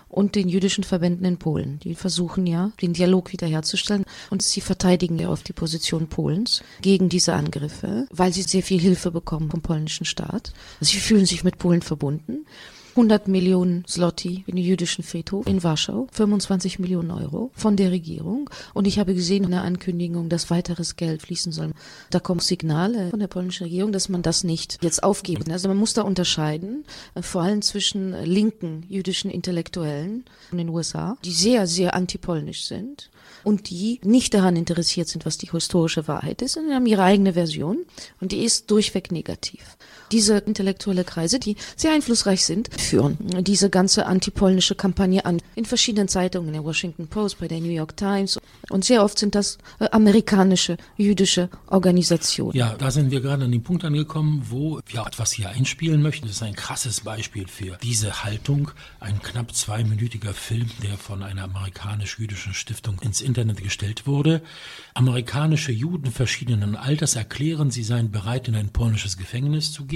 und 0.09 0.35
den 0.35 0.49
jüdischen 0.49 0.83
Verbänden 0.83 1.26
in 1.26 1.37
Polen. 1.37 1.78
Die 1.80 1.95
versuchen 1.95 2.47
ja, 2.47 2.73
den 2.80 2.95
Dialog 2.95 3.33
wiederherzustellen 3.33 4.04
und 4.30 4.42
sie 4.42 4.62
verteidigen 4.62 5.18
ja 5.18 5.28
auf 5.28 5.42
die 5.42 5.52
Position 5.52 6.09
Polens 6.09 6.62
gegen 6.80 7.11
diese 7.11 7.35
Angriffe, 7.35 8.06
weil 8.11 8.33
sie 8.33 8.42
sehr 8.42 8.62
viel 8.62 8.80
Hilfe 8.80 9.11
bekommen 9.11 9.50
vom 9.50 9.61
polnischen 9.61 10.06
Staat. 10.06 10.54
Sie 10.80 10.97
fühlen 10.97 11.26
sich 11.26 11.45
mit 11.45 11.59
Polen 11.59 11.83
verbunden. 11.83 12.47
100 12.97 13.29
Millionen 13.29 13.85
Zloty 13.85 14.43
in 14.47 14.57
den 14.57 14.65
jüdischen 14.65 15.05
Friedhof 15.05 15.47
in 15.47 15.62
Warschau, 15.62 16.09
25 16.12 16.79
Millionen 16.79 17.11
Euro 17.11 17.50
von 17.55 17.76
der 17.76 17.91
Regierung. 17.91 18.49
Und 18.73 18.87
ich 18.87 18.99
habe 18.99 19.12
gesehen 19.12 19.45
in 19.45 19.50
der 19.50 19.65
Ankündigung, 19.65 20.31
dass 20.31 20.49
weiteres 20.49 20.97
Geld 20.97 21.21
fließen 21.21 21.53
soll. 21.53 21.73
Da 22.09 22.21
kommen 22.21 22.41
Signale 22.41 23.11
von 23.11 23.21
der 23.21 23.26
polnischen 23.26 23.65
Regierung, 23.65 23.93
dass 23.93 24.09
man 24.09 24.23
das 24.23 24.45
nicht 24.45 24.79
jetzt 24.83 25.03
aufgeben. 25.03 25.53
Also 25.53 25.69
man 25.69 25.76
muss 25.76 25.93
da 25.93 26.03
unterscheiden, 26.03 26.87
äh, 27.15 27.21
vor 27.21 27.43
allem 27.43 27.61
zwischen 27.61 28.15
linken 28.25 28.87
jüdischen 28.88 29.31
Intellektuellen 29.31 30.25
in 30.50 30.57
den 30.57 30.71
USA, 30.71 31.19
die 31.23 31.33
sehr, 31.33 31.67
sehr 31.67 31.95
antipolnisch 31.95 32.65
sind 32.65 33.11
und 33.45 33.69
die 33.69 34.00
nicht 34.05 34.33
daran 34.33 34.57
interessiert 34.57 35.09
sind, 35.09 35.26
was 35.26 35.37
die 35.37 35.50
historische 35.50 36.09
Wahrheit 36.09 36.41
ist, 36.41 36.55
sondern 36.55 36.76
haben 36.76 36.87
ihre 36.87 37.03
eigene 37.03 37.35
Version 37.35 37.85
und 38.23 38.33
die 38.33 38.43
ist 38.43 38.71
durchweg 38.71 39.12
negativ. 39.12 39.76
Diese 40.12 40.38
intellektuelle 40.38 41.04
Kreise, 41.04 41.40
die 41.40 41.56
sehr 41.75 41.92
einflussreich 41.92 42.44
sind, 42.44 42.70
führen 42.80 43.18
diese 43.40 43.70
ganze 43.70 44.06
antipolnische 44.06 44.75
Kampagne 44.75 45.25
an. 45.25 45.42
In 45.56 45.64
verschiedenen 45.64 46.08
Zeitungen, 46.08 46.48
in 46.48 46.54
der 46.54 46.64
Washington 46.64 47.08
Post, 47.08 47.40
bei 47.40 47.48
der 47.48 47.60
New 47.60 47.70
York 47.70 47.96
Times. 47.96 48.38
Und 48.70 48.84
sehr 48.84 49.02
oft 49.02 49.18
sind 49.18 49.34
das 49.34 49.58
äh, 49.80 49.88
amerikanische, 49.90 50.76
jüdische 50.96 51.48
Organisationen. 51.66 52.56
Ja, 52.56 52.75
da 52.78 52.90
sind 52.90 53.10
wir 53.10 53.20
gerade 53.20 53.44
an 53.44 53.52
dem 53.52 53.62
Punkt 53.62 53.84
angekommen, 53.84 54.46
wo 54.48 54.80
wir 54.86 55.06
etwas 55.06 55.32
hier 55.32 55.50
einspielen 55.50 56.02
möchten. 56.02 56.26
Das 56.26 56.36
ist 56.36 56.42
ein 56.42 56.54
krasses 56.54 57.00
Beispiel 57.00 57.48
für 57.48 57.76
diese 57.82 58.25
Haltung. 58.25 58.70
Ein 59.00 59.20
knapp 59.22 59.54
zweiminütiger 59.54 60.34
Film, 60.34 60.70
der 60.82 60.96
von 60.98 61.22
einer 61.22 61.44
amerikanisch-jüdischen 61.44 62.54
Stiftung 62.54 63.00
ins 63.00 63.20
Internet 63.20 63.62
gestellt 63.62 64.06
wurde. 64.06 64.42
Amerikanische 64.94 65.72
Juden 65.72 66.12
verschiedenen 66.12 66.76
Alters 66.76 67.16
erklären, 67.16 67.70
sie 67.70 67.82
seien 67.82 68.10
bereit, 68.10 68.48
in 68.48 68.54
ein 68.54 68.68
polnisches 68.68 69.16
Gefängnis 69.16 69.72
zu 69.72 69.84
gehen 69.84 69.96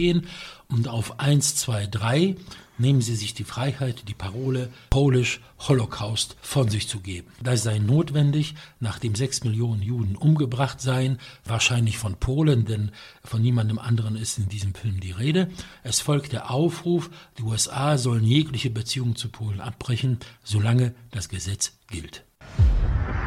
und 0.68 0.88
auf 0.88 1.20
1, 1.20 1.56
2, 1.56 1.86
3 1.86 2.36
nehmen 2.78 3.02
sie 3.02 3.14
sich 3.14 3.34
die 3.34 3.44
Freiheit, 3.44 4.08
die 4.08 4.14
Parole 4.14 4.70
Polish 4.88 5.40
Holocaust 5.58 6.36
von 6.40 6.68
sich 6.68 6.88
zu 6.88 7.00
geben. 7.00 7.28
Das 7.42 7.62
sei 7.62 7.78
notwendig, 7.78 8.54
nachdem 8.80 9.14
sechs 9.14 9.44
Millionen 9.44 9.82
Juden 9.82 10.16
umgebracht 10.16 10.80
seien, 10.80 11.18
wahrscheinlich 11.44 11.98
von 11.98 12.14
Polen, 12.14 12.64
denn 12.64 12.90
von 13.22 13.42
niemandem 13.42 13.78
anderen 13.78 14.16
ist 14.16 14.38
in 14.38 14.48
diesem 14.48 14.74
Film 14.74 15.00
die 15.00 15.12
Rede. 15.12 15.50
Es 15.82 16.00
folgt 16.00 16.32
der 16.32 16.50
Aufruf, 16.50 17.10
die 17.38 17.42
USA 17.42 17.98
sollen 17.98 18.24
jegliche 18.24 18.70
Beziehung 18.70 19.16
zu 19.16 19.28
Polen 19.28 19.60
abbrechen, 19.60 20.18
solange 20.42 20.94
das 21.10 21.28
Gesetz 21.28 21.72
gilt. 21.90 22.24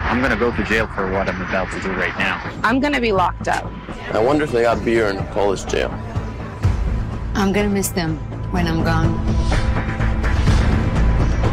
I'm 0.10 0.22
gonna 0.22 0.36
go 0.36 0.52
to 0.52 0.64
jail 0.64 0.88
for 0.96 1.12
what 1.12 1.28
I'm 1.28 1.42
about 1.42 1.72
to 1.72 1.80
do 1.80 1.94
right 1.96 2.18
now. 2.18 2.38
I'm 2.64 2.82
gonna 2.82 3.00
be 3.00 3.12
locked 3.12 3.48
up. 3.48 3.70
I 4.14 4.20
wonder 4.20 4.46
if 4.46 4.52
they 4.52 4.64
got 4.64 4.84
beer 4.84 5.10
in 5.10 5.18
a 5.18 5.24
Polish 5.34 5.64
jail. 5.66 5.92
I'm 7.36 7.52
gonna 7.52 7.70
miss 7.70 7.90
them 7.90 8.18
when 8.52 8.68
I'm 8.68 8.84
gone. 8.84 9.12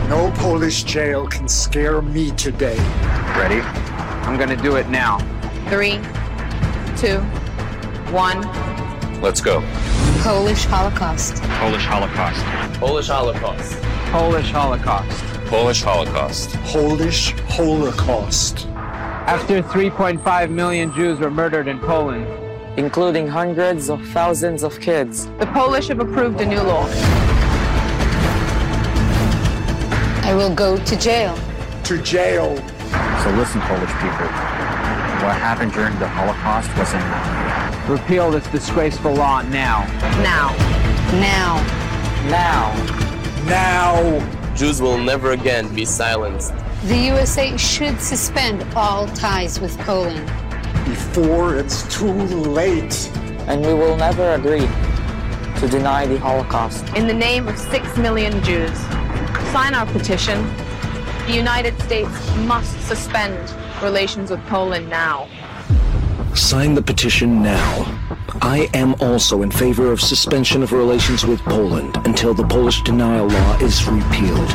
No 0.09 0.31
Polish 0.37 0.85
jail 0.85 1.27
can 1.27 1.49
scare 1.49 2.03
me 2.03 2.33
today. 2.33 2.77
Ready? 3.39 3.61
I'm 4.27 4.39
gonna 4.39 4.57
do 4.57 4.77
it 4.77 4.89
now. 4.89 5.19
Three, 5.69 5.99
two, 6.97 7.21
one. 8.13 8.41
Let's 9.23 9.41
go. 9.41 9.63
Polish 10.23 10.65
Holocaust. 10.67 11.43
Polish 11.43 11.85
Holocaust. 11.85 12.45
Polish 12.79 13.09
Holocaust. 13.09 13.81
Polish 14.13 14.51
Holocaust. 14.51 15.25
Polish 15.47 15.83
Holocaust. 15.83 16.57
Polish 16.65 17.33
Holocaust. 17.49 18.67
After 19.27 19.63
3.5 19.63 20.51
million 20.51 20.93
Jews 20.95 21.19
were 21.19 21.31
murdered 21.31 21.69
in 21.69 21.79
Poland, 21.79 22.27
including 22.77 23.27
hundreds 23.27 23.91
of 23.91 24.05
thousands 24.09 24.63
of 24.63 24.79
kids. 24.81 25.27
The 25.39 25.47
Polish 25.47 25.89
have 25.89 26.01
approved 26.01 26.41
a 26.41 26.47
new 26.47 26.61
law. 26.61 26.87
I 30.23 30.35
will 30.35 30.55
go 30.55 30.77
to 30.77 30.97
jail. 30.97 31.37
To 31.85 32.01
jail. 32.03 32.57
So 32.57 33.31
listen, 33.33 33.61
Polish 33.63 33.93
people. 33.95 34.29
What 35.21 35.37
happened 35.37 35.73
during 35.73 35.99
the 35.99 36.09
Holocaust 36.09 36.71
wasn't 36.79 37.05
enough. 37.05 37.89
repeal 37.89 38.31
this 38.31 38.47
disgraceful 38.47 39.13
law 39.15 39.43
now. 39.43 39.85
Now. 40.23 40.55
Now. 41.21 41.61
Now. 42.31 42.73
Now. 43.47 44.55
Jews 44.55 44.81
will 44.81 44.99
never 44.99 45.33
again 45.33 45.75
be 45.75 45.85
silenced. 45.85 46.53
The 46.85 46.97
USA 46.97 47.57
should 47.57 48.01
suspend 48.01 48.65
all 48.75 49.09
ties 49.09 49.61
with 49.61 49.77
Poland. 49.81 50.31
Before 51.13 51.57
it's 51.57 51.83
too 51.93 52.13
late. 52.13 53.11
and 53.49 53.67
we 53.67 53.75
will 53.75 53.97
never 53.97 54.35
agree 54.35 54.69
to 55.59 55.67
deny 55.69 56.07
the 56.07 56.17
Holocaust. 56.19 56.87
In 56.95 57.09
the 57.09 57.15
name 57.15 57.49
of 57.49 57.59
six 57.59 57.97
million 57.97 58.41
Jews, 58.45 58.79
sign 59.51 59.75
our 59.75 59.87
petition. 59.87 60.41
The 61.27 61.33
United 61.33 61.77
States 61.83 62.13
must 62.47 62.81
suspend 62.87 63.37
relations 63.83 64.31
with 64.31 64.39
Poland 64.47 64.89
now. 64.89 65.27
Sign 66.35 66.75
the 66.75 66.83
petition 66.83 67.43
now. 67.43 67.85
I 68.41 68.69
am 68.73 68.95
also 69.01 69.43
in 69.43 69.51
favor 69.51 69.91
of 69.91 70.01
suspension 70.01 70.63
of 70.63 70.71
relations 70.71 71.27
with 71.27 71.41
Poland 71.41 71.97
until 72.07 72.35
the 72.35 72.47
Polish 72.47 72.83
denial 72.83 73.27
law 73.27 73.59
is 73.59 73.85
repealed. 73.89 74.49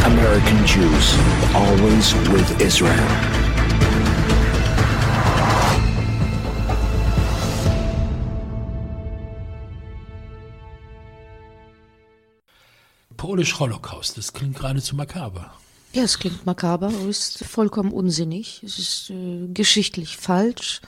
American 0.03 0.65
Jews, 0.65 1.15
always 1.53 2.13
with 2.29 2.59
Israel. 2.59 3.07
Polish 13.15 13.59
Holocaust, 13.59 14.17
das 14.17 14.33
klingt 14.33 14.55
geradezu 14.55 14.95
makaber. 14.95 15.53
Ja, 15.93 16.03
es 16.03 16.17
klingt 16.17 16.45
makaber, 16.47 16.87
aber 16.87 17.07
ist 17.07 17.43
vollkommen 17.45 17.91
unsinnig. 17.91 18.63
Es 18.63 18.79
ist 18.79 19.09
äh, 19.11 19.47
geschichtlich 19.53 20.17
falsch, 20.17 20.81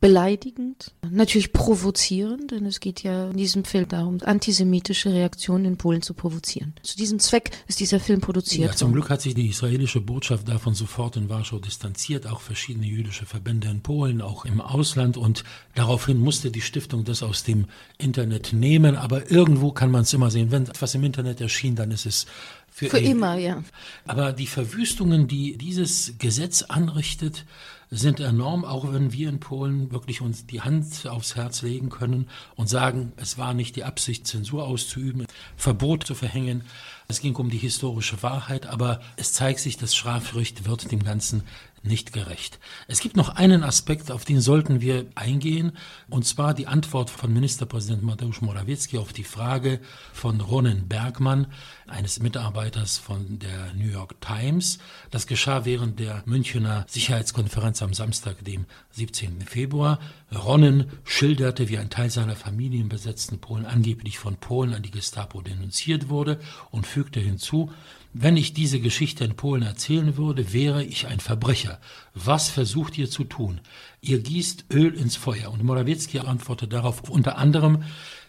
beleidigend, 0.00 0.92
natürlich 1.10 1.52
provozierend, 1.52 2.50
denn 2.50 2.66
es 2.66 2.80
geht 2.80 3.02
ja 3.02 3.30
in 3.30 3.36
diesem 3.36 3.64
Film 3.64 3.88
darum, 3.88 4.18
antisemitische 4.22 5.12
Reaktionen 5.12 5.64
in 5.64 5.76
Polen 5.76 6.02
zu 6.02 6.14
provozieren. 6.14 6.74
Zu 6.82 6.96
diesem 6.96 7.18
Zweck 7.18 7.50
ist 7.66 7.80
dieser 7.80 7.98
Film 7.98 8.20
produziert 8.20 8.70
Ja, 8.70 8.76
zum 8.76 8.92
Glück 8.92 9.10
hat 9.10 9.22
sich 9.22 9.34
die 9.34 9.48
israelische 9.48 10.00
Botschaft 10.00 10.48
davon 10.48 10.74
sofort 10.74 11.16
in 11.16 11.28
Warschau 11.28 11.58
distanziert, 11.58 12.26
auch 12.26 12.40
verschiedene 12.40 12.86
jüdische 12.86 13.26
Verbände 13.26 13.68
in 13.68 13.80
Polen, 13.80 14.22
auch 14.22 14.44
im 14.44 14.60
Ausland. 14.60 15.16
Und 15.16 15.44
daraufhin 15.74 16.18
musste 16.18 16.50
die 16.50 16.60
Stiftung 16.60 17.04
das 17.04 17.22
aus 17.22 17.42
dem 17.42 17.66
Internet 17.98 18.52
nehmen. 18.52 18.96
Aber 18.96 19.30
irgendwo 19.30 19.72
kann 19.72 19.90
man 19.90 20.02
es 20.02 20.12
immer 20.12 20.30
sehen. 20.30 20.50
Wenn 20.50 20.66
etwas 20.66 20.94
im 20.94 21.04
Internet 21.04 21.40
erschien, 21.40 21.74
dann 21.74 21.90
ist 21.90 22.06
es 22.06 22.26
für, 22.70 22.90
Für 22.90 22.98
immer, 22.98 23.36
ja. 23.36 23.64
Aber 24.06 24.32
die 24.32 24.46
Verwüstungen, 24.46 25.26
die 25.26 25.56
dieses 25.56 26.14
Gesetz 26.18 26.62
anrichtet, 26.62 27.44
sind 27.90 28.20
enorm, 28.20 28.64
auch 28.64 28.92
wenn 28.92 29.12
wir 29.12 29.28
in 29.28 29.40
Polen 29.40 29.90
wirklich 29.92 30.20
uns 30.20 30.46
die 30.46 30.60
Hand 30.60 31.06
aufs 31.06 31.36
Herz 31.36 31.62
legen 31.62 31.88
können 31.88 32.28
und 32.54 32.68
sagen, 32.68 33.12
es 33.16 33.38
war 33.38 33.54
nicht 33.54 33.76
die 33.76 33.84
Absicht, 33.84 34.26
Zensur 34.26 34.66
auszuüben, 34.66 35.26
Verbot 35.56 36.04
zu 36.04 36.14
verhängen. 36.14 36.64
Es 37.08 37.20
ging 37.20 37.34
um 37.36 37.48
die 37.48 37.58
historische 37.58 38.22
Wahrheit, 38.22 38.66
aber 38.66 39.00
es 39.16 39.32
zeigt 39.32 39.60
sich, 39.60 39.78
das 39.78 39.96
Strafgericht 39.96 40.66
wird 40.66 40.92
dem 40.92 41.02
Ganzen 41.02 41.44
nicht 41.82 42.12
gerecht. 42.12 42.58
Es 42.86 43.00
gibt 43.00 43.16
noch 43.16 43.30
einen 43.30 43.62
Aspekt, 43.62 44.10
auf 44.10 44.24
den 44.24 44.40
sollten 44.40 44.80
wir 44.80 45.06
eingehen, 45.14 45.72
und 46.08 46.24
zwar 46.24 46.54
die 46.54 46.66
Antwort 46.66 47.10
von 47.10 47.32
Ministerpräsident 47.32 48.02
Mateusz 48.02 48.40
Morawiecki 48.40 48.98
auf 48.98 49.12
die 49.12 49.24
Frage 49.24 49.80
von 50.12 50.40
Ronen 50.40 50.88
Bergmann, 50.88 51.46
eines 51.86 52.20
Mitarbeiters 52.20 52.98
von 52.98 53.38
der 53.38 53.72
New 53.74 53.90
York 53.90 54.20
Times. 54.20 54.78
Das 55.10 55.26
geschah 55.26 55.64
während 55.64 55.98
der 55.98 56.22
Münchener 56.26 56.84
Sicherheitskonferenz 56.88 57.82
am 57.82 57.94
Samstag, 57.94 58.44
dem 58.44 58.66
17. 58.92 59.42
Februar. 59.42 59.98
Ronnen 60.34 60.90
schilderte, 61.04 61.68
wie 61.68 61.78
ein 61.78 61.90
Teil 61.90 62.10
seiner 62.10 62.36
Familie 62.36 62.80
im 62.80 62.88
besetzten 62.88 63.38
Polen 63.38 63.64
angeblich 63.64 64.18
von 64.18 64.36
Polen 64.36 64.74
an 64.74 64.82
die 64.82 64.90
Gestapo 64.90 65.40
denunziert 65.40 66.08
wurde 66.08 66.38
und 66.70 66.86
fügte 66.86 67.20
hinzu, 67.20 67.70
wenn 68.12 68.36
ich 68.36 68.54
diese 68.54 68.80
Geschichte 68.80 69.24
in 69.24 69.36
Polen 69.36 69.62
erzählen 69.62 70.16
würde, 70.16 70.52
wäre 70.52 70.82
ich 70.82 71.06
ein 71.06 71.20
Verbrecher. 71.20 71.78
Was 72.14 72.48
versucht 72.48 72.96
ihr 72.98 73.10
zu 73.10 73.24
tun? 73.24 73.60
Ihr 74.00 74.20
gießt 74.20 74.66
Öl 74.72 74.94
ins 74.94 75.16
Feuer. 75.16 75.50
Und 75.50 75.62
Morawiecki 75.62 76.20
antwortet 76.20 76.72
darauf 76.72 77.08
unter 77.10 77.36
anderem, 77.38 77.84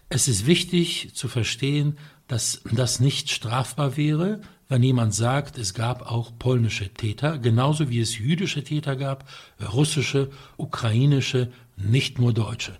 es 0.09 0.27
ist 0.27 0.45
wichtig 0.47 1.11
zu 1.13 1.27
verstehen, 1.27 1.97
dass 2.27 2.61
das 2.71 2.99
nicht 2.99 3.29
strafbar 3.31 3.95
wäre, 3.95 4.41
wenn 4.67 4.83
jemand 4.83 5.15
sagt, 5.15 5.57
es 5.57 5.73
gab 5.73 6.11
auch 6.11 6.31
polnische 6.37 6.89
Täter, 6.89 7.39
genauso 7.39 7.89
wie 7.89 7.99
es 7.99 8.17
jüdische 8.17 8.63
Täter 8.63 8.95
gab, 8.95 9.27
russische, 9.73 10.29
ukrainische, 10.57 11.51
nicht 11.75 12.19
nur 12.19 12.33
deutsche. 12.33 12.77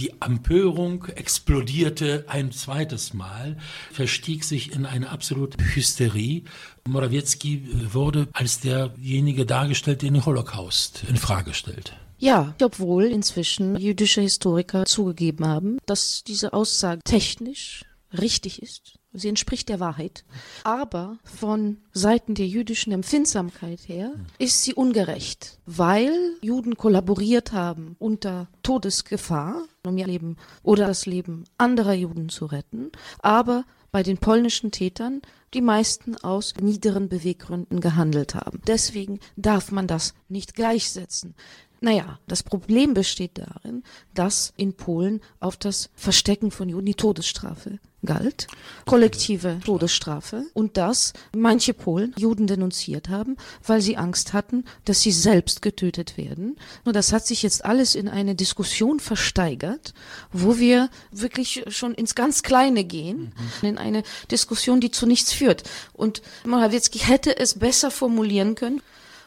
Die 0.00 0.14
Empörung 0.18 1.04
explodierte 1.14 2.24
ein 2.26 2.52
zweites 2.52 3.12
Mal, 3.12 3.58
verstieg 3.92 4.44
sich 4.44 4.72
in 4.72 4.86
eine 4.86 5.10
absolute 5.10 5.62
Hysterie. 5.74 6.44
Morawiecki 6.88 7.68
wurde 7.92 8.26
als 8.32 8.60
derjenige 8.60 9.44
dargestellt, 9.44 10.00
der 10.00 10.10
den 10.10 10.24
Holocaust 10.24 11.04
in 11.06 11.18
Frage 11.18 11.52
stellt. 11.52 11.92
Ja, 12.16 12.54
obwohl 12.62 13.04
inzwischen 13.04 13.76
jüdische 13.76 14.22
Historiker 14.22 14.86
zugegeben 14.86 15.46
haben, 15.46 15.76
dass 15.84 16.24
diese 16.24 16.54
Aussage 16.54 17.02
technisch 17.04 17.84
richtig 18.18 18.62
ist. 18.62 18.94
Sie 19.12 19.28
entspricht 19.28 19.68
der 19.68 19.80
Wahrheit. 19.80 20.24
Aber 20.62 21.18
von 21.24 21.78
Seiten 21.92 22.34
der 22.34 22.46
jüdischen 22.46 22.92
Empfindsamkeit 22.92 23.80
her 23.88 24.14
ist 24.38 24.62
sie 24.62 24.72
ungerecht, 24.72 25.58
weil 25.66 26.12
Juden 26.42 26.76
kollaboriert 26.76 27.52
haben 27.52 27.96
unter 27.98 28.48
Todesgefahr, 28.62 29.64
um 29.86 29.96
ihr 29.96 30.06
Leben 30.06 30.36
oder 30.62 30.86
das 30.86 31.06
Leben 31.06 31.44
anderer 31.58 31.94
Juden 31.94 32.28
zu 32.28 32.46
retten, 32.46 32.90
aber 33.20 33.64
bei 33.92 34.02
den 34.02 34.18
polnischen 34.18 34.70
Tätern 34.70 35.22
die 35.54 35.62
meisten 35.62 36.16
aus 36.16 36.54
niederen 36.60 37.08
Beweggründen 37.08 37.80
gehandelt 37.80 38.34
haben. 38.34 38.60
Deswegen 38.66 39.18
darf 39.36 39.72
man 39.72 39.86
das 39.86 40.14
nicht 40.28 40.54
gleichsetzen. 40.54 41.34
Naja, 41.80 42.20
das 42.28 42.42
Problem 42.42 42.94
besteht 42.94 43.38
darin, 43.38 43.82
dass 44.14 44.52
in 44.56 44.74
Polen 44.74 45.20
auf 45.40 45.56
das 45.56 45.90
Verstecken 45.94 46.50
von 46.50 46.68
Juden 46.68 46.86
die 46.86 46.94
Todesstrafe 46.94 47.80
galt, 48.04 48.46
kollektive 48.86 49.60
Todesstrafe 49.64 50.44
und 50.54 50.76
dass 50.76 51.12
manche 51.36 51.74
Polen 51.74 52.14
Juden 52.18 52.46
denunziert 52.46 53.08
haben, 53.08 53.36
weil 53.66 53.80
sie 53.80 53.96
Angst 53.96 54.32
hatten, 54.32 54.64
dass 54.84 55.02
sie 55.02 55.12
selbst 55.12 55.62
getötet 55.62 56.16
werden. 56.16 56.56
Und 56.84 56.96
das 56.96 57.12
hat 57.12 57.26
sich 57.26 57.42
jetzt 57.42 57.64
alles 57.64 57.94
in 57.94 58.08
eine 58.08 58.34
Diskussion 58.34 59.00
versteigert, 59.00 59.94
wo 60.32 60.58
wir 60.58 60.88
wirklich 61.10 61.64
schon 61.68 61.94
ins 61.94 62.14
ganz 62.14 62.42
Kleine 62.42 62.84
gehen, 62.84 63.32
in 63.62 63.78
eine 63.78 64.02
Diskussion, 64.30 64.80
die 64.80 64.90
zu 64.90 65.06
nichts 65.06 65.32
führt. 65.32 65.64
Und 65.92 66.22
Morawiecki 66.44 67.00
hätte 67.00 67.38
es 67.38 67.58
besser 67.58 67.90
formulieren 67.90 68.54
können. 68.54 68.80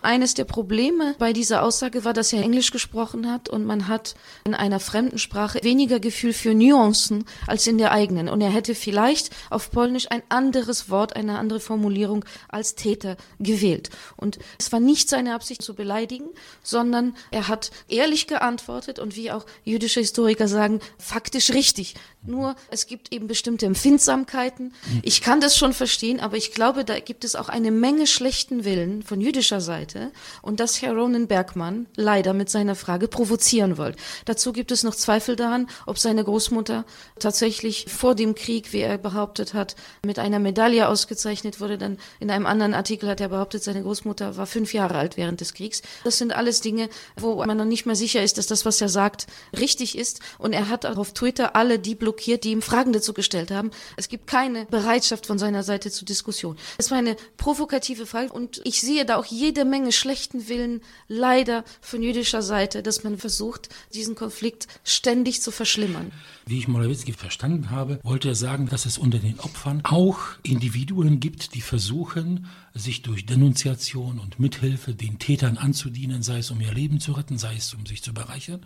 Eines 0.04 0.34
der 0.34 0.44
Probleme 0.44 1.16
bei 1.18 1.32
dieser 1.32 1.64
Aussage 1.64 2.04
war, 2.04 2.12
dass 2.12 2.34
er 2.34 2.42
Englisch 2.42 2.72
gesprochen 2.72 3.32
hat 3.32 3.48
und 3.48 3.64
man 3.64 3.88
hat 3.88 4.16
in 4.44 4.54
einer 4.54 4.82
fremden 4.82 5.18
Sprache 5.18 5.64
weniger 5.64 6.02
Gefühl 6.02 6.34
für 6.34 6.54
Nuancen 6.54 7.24
als 7.48 7.68
in 7.68 7.78
der 7.78 7.94
eigenen. 7.94 8.28
Und 8.28 8.42
er 8.42 8.50
hätte 8.50 8.76
vielleicht 8.76 9.30
auf 9.50 9.72
Polnisch 9.72 10.12
ein 10.12 10.22
anderes 10.28 10.90
Wort, 10.90 11.16
eine 11.16 11.40
andere 11.40 11.62
Formulierung 11.62 12.26
als 12.50 12.76
Täter 12.76 13.16
gewählt. 13.40 13.92
Und 14.18 14.40
es 14.60 14.74
war 14.74 14.82
nicht 14.82 15.10
seine 15.10 15.36
Absicht 15.36 15.62
zu 15.62 15.74
beleidigen, 15.74 16.28
sondern 16.64 17.16
er 17.32 17.48
hat 17.48 17.72
ehrlich 17.88 18.28
geantwortet 18.28 19.00
und 19.00 19.16
wie 19.16 19.32
auch 19.32 19.46
jüdische 19.64 20.02
Historiker 20.02 20.50
sagen, 20.50 20.82
faktisch 20.98 21.52
richtig. 21.52 21.96
Nur 22.26 22.56
es 22.70 22.88
gibt 22.88 23.12
eben 23.12 23.28
bestimmte 23.28 23.66
Empfindsamkeiten. 23.66 24.74
Ich 25.02 25.22
kann 25.22 25.42
das 25.42 25.58
schon 25.58 25.74
verstehen, 25.74 26.20
aber 26.20 26.38
ich 26.38 26.52
glaube, 26.52 26.86
da 26.86 27.00
gibt 27.00 27.26
es 27.26 27.36
auch 27.36 27.50
eine 27.50 27.72
Menge 27.72 28.08
schlechten 28.08 28.64
Willen 28.64 29.04
von 29.04 29.20
jüdischer 29.20 29.60
Seite 29.60 30.12
und 30.42 30.60
das 30.60 30.82
Herr 30.82 30.94
Ronan 30.94 31.28
Bergmann 31.28 31.88
leider 31.96 32.34
mit 32.34 32.50
seiner 32.50 32.76
Frage 32.76 33.08
provozieren 33.08 33.78
wollte. 33.78 33.98
Dazu 34.26 34.54
gibt 34.54 34.72
es 34.72 34.84
noch 34.84 34.96
Zweifel 34.96 35.36
daran, 35.36 35.68
ob 35.86 36.00
seine 36.00 36.24
Großmutter 36.24 36.86
tatsächlich 37.20 37.88
vor 37.90 38.16
dem 38.16 38.36
Krieg, 38.36 38.72
wie 38.72 38.82
er 38.82 38.98
behauptet 38.98 39.54
hat, 39.54 39.76
mit 40.06 40.18
einer 40.18 40.40
Medaille 40.40 40.88
ausgezeichnet 40.88 41.60
wurde. 41.60 41.78
Dann 41.78 41.98
in 42.20 42.32
einem 42.32 42.46
anderen 42.46 42.74
Artikel 42.74 43.10
hat 43.10 43.20
er 43.20 43.30
behauptet, 43.30 43.64
seine 43.64 43.84
Großmutter 43.84 44.38
war 44.38 44.48
fünf 44.48 44.74
Jahre 44.74 44.96
alt 44.96 45.18
während 45.18 45.42
des 45.42 45.54
Kriegs. 45.54 45.82
Das 46.04 46.18
sind 46.18 46.34
alles 46.34 46.62
Dinge, 46.62 46.90
wo 47.18 47.36
man 47.44 47.58
noch 47.58 47.66
nicht 47.66 47.86
mehr 47.86 47.96
sicher 47.96 48.24
ist, 48.24 48.38
dass 48.38 48.48
das, 48.48 48.66
was 48.66 48.80
er 48.80 48.90
sagt, 48.90 49.28
richtig 49.58 49.98
ist. 49.98 50.22
Und 50.38 50.54
er 50.54 50.70
hat 50.70 50.86
auf 50.86 51.14
Twitter 51.14 51.56
alle 51.56 51.80
die 51.80 51.96
blockiert, 52.14 52.44
die 52.44 52.52
ihm 52.52 52.62
Fragen 52.62 52.94
dazu 52.94 53.14
gestellt 53.14 53.52
haben. 53.52 53.72
Es 53.98 54.08
gibt 54.08 54.28
keine 54.28 54.66
Bereitschaft 54.66 55.26
von 55.26 55.40
seiner 55.40 55.64
Seite 55.64 55.92
zur 55.92 56.06
Diskussion. 56.06 56.58
Es 56.78 56.92
war 56.92 56.98
eine 56.98 57.16
provokative 57.38 58.06
Frage 58.06 58.32
und 58.32 58.62
ich 58.64 58.82
sehe 58.82 59.06
da 59.06 59.18
auch 59.18 59.26
jede 59.26 59.66
Menge 59.66 59.92
schlechten 59.92 60.48
Willen 60.48 60.82
leider 61.08 61.64
von 61.82 62.02
jüdischer 62.04 62.42
Seite, 62.42 62.84
dass 62.84 63.04
man 63.04 63.18
versucht, 63.18 63.70
diesen 63.94 64.16
Konflikt 64.16 64.68
ständig 64.84 65.42
zu 65.42 65.52
verschlimmern. 65.52 66.12
Wie 66.46 66.58
ich 66.58 66.68
Morawiecki 66.68 67.14
verstanden 67.14 67.70
habe, 67.70 68.00
wollte 68.04 68.30
er 68.30 68.36
sagen, 68.36 68.68
dass 68.68 68.86
es 68.86 68.98
unter 68.98 69.20
den 69.20 69.40
Opfern 69.40 69.82
auch 69.84 70.20
Individuen 70.44 71.20
gibt, 71.20 71.56
die 71.56 71.62
versuchen, 71.62 72.48
sich 72.74 73.02
durch 73.02 73.26
Denunziation 73.26 74.20
und 74.20 74.40
Mithilfe 74.40 74.94
den 74.94 75.20
Tätern 75.20 75.58
anzudienen, 75.58 76.24
sei 76.24 76.40
es 76.40 76.52
um 76.52 76.60
ihr 76.60 76.74
Leben 76.74 77.00
zu 77.00 77.14
retten, 77.14 77.38
sei 77.38 77.56
es 77.56 77.74
um 77.74 77.86
sich 77.86 78.02
zu 78.02 78.14
bereichern. 78.14 78.62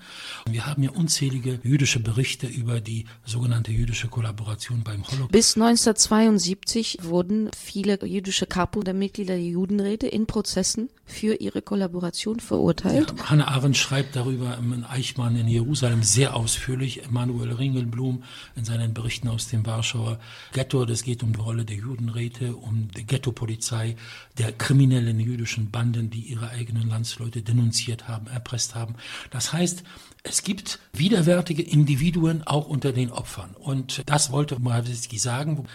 Und 0.45 0.53
wir 0.53 0.65
haben 0.65 0.81
ja 0.81 0.91
unzählige 0.91 1.59
jüdische 1.63 1.99
Berichte 1.99 2.47
über 2.47 2.79
die 2.79 3.05
sogenannte 3.25 3.71
jüdische 3.71 4.07
Kollaboration 4.07 4.83
beim 4.83 5.05
Holocaust. 5.07 5.31
Bis 5.31 5.55
1972 5.55 6.99
wurden 7.03 7.49
viele 7.55 8.03
jüdische 8.05 8.45
Kapo 8.45 8.81
der 8.81 8.93
Mitglieder 8.93 9.35
der 9.35 9.43
Judenräte 9.43 10.07
in 10.07 10.25
Prozessen 10.25 10.89
für 11.05 11.35
ihre 11.35 11.61
Kollaboration 11.61 12.39
verurteilt. 12.39 13.13
Ja, 13.17 13.29
Hannah 13.29 13.47
Arendt 13.47 13.77
schreibt 13.77 14.15
darüber 14.15 14.57
im 14.57 14.85
Eichmann 14.87 15.35
in 15.35 15.47
Jerusalem 15.47 16.03
sehr 16.03 16.35
ausführlich. 16.35 17.03
Emanuel 17.03 17.51
Ringelblum 17.67 18.23
in 18.56 18.65
seinen 18.65 18.93
Berichten 18.93 19.27
aus 19.27 19.47
dem 19.47 19.65
Warschauer 19.65 20.19
Ghetto. 20.53 20.86
Das 20.86 21.03
geht 21.03 21.23
um 21.23 21.34
die 21.34 21.39
Rolle 21.39 21.65
der 21.65 21.75
Judenräte, 21.75 22.56
um 22.56 22.89
die 22.95 23.06
Ghettopolizei, 23.06 23.95
der 24.38 24.51
kriminellen 24.53 25.19
jüdischen 25.19 25.69
Banden, 25.69 26.10
die 26.10 26.21
ihre 26.21 26.49
eigenen 26.49 26.88
Landsleute 26.88 27.41
denunziert 27.41 28.08
haben, 28.08 28.27
erpresst 28.27 28.75
haben. 28.75 28.95
Das 29.32 29.53
heißt, 29.53 29.84
es 30.23 30.43
gibt 30.43 30.80
widerwärtige 30.93 31.62
Individuen 31.62 32.45
auch 32.45 32.67
unter 32.67 32.93
den 32.93 33.12
Opfern. 33.12 33.56
Und 33.60 34.03
das 34.06 34.32
wollte 34.32 34.60
Morawiecki 34.60 35.17
sagen. 35.17 35.67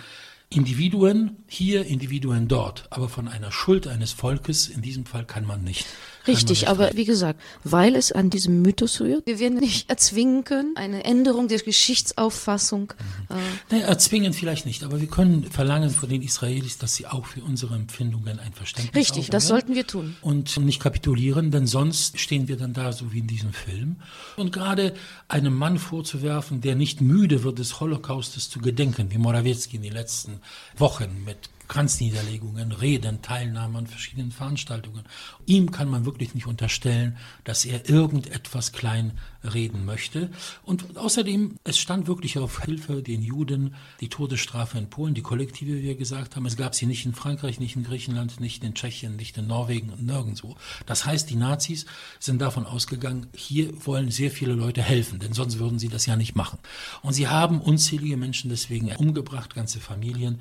Individuen 0.49 1.37
hier, 1.47 1.87
Individuen 1.87 2.47
dort, 2.47 2.87
aber 2.91 3.09
von 3.09 3.27
einer 3.27 3.51
Schuld 3.51 3.87
eines 3.87 4.13
Volkes 4.13 4.69
in 4.69 4.83
diesem 4.83 5.07
Fall 5.07 5.25
kann 5.25 5.47
man 5.47 5.65
nicht. 5.65 5.87
Richtig, 6.27 6.69
aber 6.69 6.91
wie 6.95 7.05
gesagt, 7.05 7.41
weil 7.65 7.97
es 7.97 8.13
an 8.13 8.31
diesem 8.31 8.63
Mythos 8.63 9.01
rührt, 9.01 9.27
wir 9.27 9.39
werden 9.39 9.59
nicht 9.59 9.91
erzwingen 9.91 10.45
können, 10.45 10.77
eine 10.77 11.05
Änderung 11.05 11.49
der 11.49 11.59
Geschichtsauffassung. 11.59 12.93
Äh 13.29 13.35
naja, 13.71 13.87
erzwingen 13.87 14.33
vielleicht 14.33 14.67
nicht, 14.67 14.85
aber 14.85 15.01
wir 15.01 15.09
können 15.09 15.45
verlangen 15.45 15.91
von 15.91 16.09
den 16.09 16.23
Israelis, 16.23 16.79
dass 16.79 16.95
sie 16.95 17.07
auch 17.07 17.27
für 17.27 17.43
unsere 17.43 17.75
Empfindungen 17.75 18.39
ein 18.39 18.53
Verständnis 18.53 18.95
Richtig, 18.95 19.31
das 19.31 19.49
sollten 19.49 19.75
wir 19.75 19.87
tun. 19.87 20.17
Und 20.21 20.57
nicht 20.59 20.81
kapitulieren, 20.81 21.51
denn 21.51 21.67
sonst 21.67 22.19
stehen 22.19 22.49
wir 22.49 22.57
dann 22.57 22.73
da, 22.73 22.93
so 22.93 23.13
wie 23.13 23.19
in 23.19 23.27
diesem 23.27 23.53
Film. 23.53 23.97
Und 24.37 24.53
gerade 24.53 24.95
einem 25.29 25.55
Mann 25.55 25.79
vorzuwerfen, 25.79 26.61
der 26.61 26.77
nicht 26.77 27.01
müde 27.01 27.43
wird, 27.43 27.59
des 27.59 27.81
Holocaustes 27.81 28.49
zu 28.49 28.61
gedenken, 28.61 29.11
wie 29.11 29.19
Morawiecki 29.19 29.77
in 29.77 29.83
den 29.83 29.93
letzten 29.93 30.41
Wochen 30.77 31.23
mit 31.25 31.39
Kranzniederlegungen, 31.69 32.73
Reden, 32.73 33.23
Teilnahme 33.23 33.79
an 33.79 33.87
verschiedenen 33.87 34.33
Veranstaltungen. 34.33 35.05
Ihm 35.47 35.71
kann 35.71 35.89
man 35.89 36.05
wirklich 36.05 36.35
nicht 36.35 36.47
unterstellen, 36.47 37.17
dass 37.45 37.65
er 37.65 37.89
irgendetwas 37.89 38.73
klein 38.73 39.13
reden 39.43 39.85
möchte. 39.85 40.31
Und 40.65 40.97
außerdem, 40.97 41.57
es 41.65 41.79
stand 41.79 42.07
wirklich 42.07 42.39
auf 42.39 42.63
Hilfe 42.63 43.03
den 43.03 43.23
Juden 43.23 43.75
die 44.01 44.09
Todesstrafe 44.09 44.79
in 44.79 44.89
Polen, 44.89 45.15
die 45.15 45.23
kollektive, 45.23 45.79
wie 45.79 45.83
wir 45.83 45.97
gesagt 45.97 46.37
haben. 46.37 46.47
Es 46.47 46.57
gab 46.57 46.75
sie 46.75 46.87
nicht 46.87 47.07
in 47.07 47.15
Frankreich, 47.15 47.59
nicht 47.59 47.77
in 47.77 47.85
Griechenland, 47.85 48.41
nicht 48.41 48.63
in 48.63 48.75
Tschechien, 48.75 49.17
nicht 49.17 49.37
in 49.39 49.47
Norwegen 49.47 49.91
und 49.91 50.05
nirgendwo. 50.05 50.57
Das 50.87 51.05
heißt, 51.05 51.29
die 51.31 51.37
Nazis 51.37 51.87
sind 52.19 52.41
davon 52.41 52.67
ausgegangen, 52.67 53.27
hier 53.35 53.73
wollen 53.87 54.11
sehr 54.11 54.31
viele 54.31 54.55
Leute 54.55 54.83
helfen, 54.83 55.19
denn 55.19 55.33
sonst 55.33 55.59
würden 55.59 55.79
sie 55.79 55.89
das 55.89 56.07
ja 56.07 56.17
nicht 56.17 56.37
machen. 56.37 56.59
Und 57.03 57.13
sie 57.13 57.29
haben 57.29 57.61
unzählige 57.61 58.17
Menschen 58.17 58.51
deswegen 58.51 58.95
umgebracht, 58.97 59.55
ganze 59.55 59.81
Familien. 59.81 60.41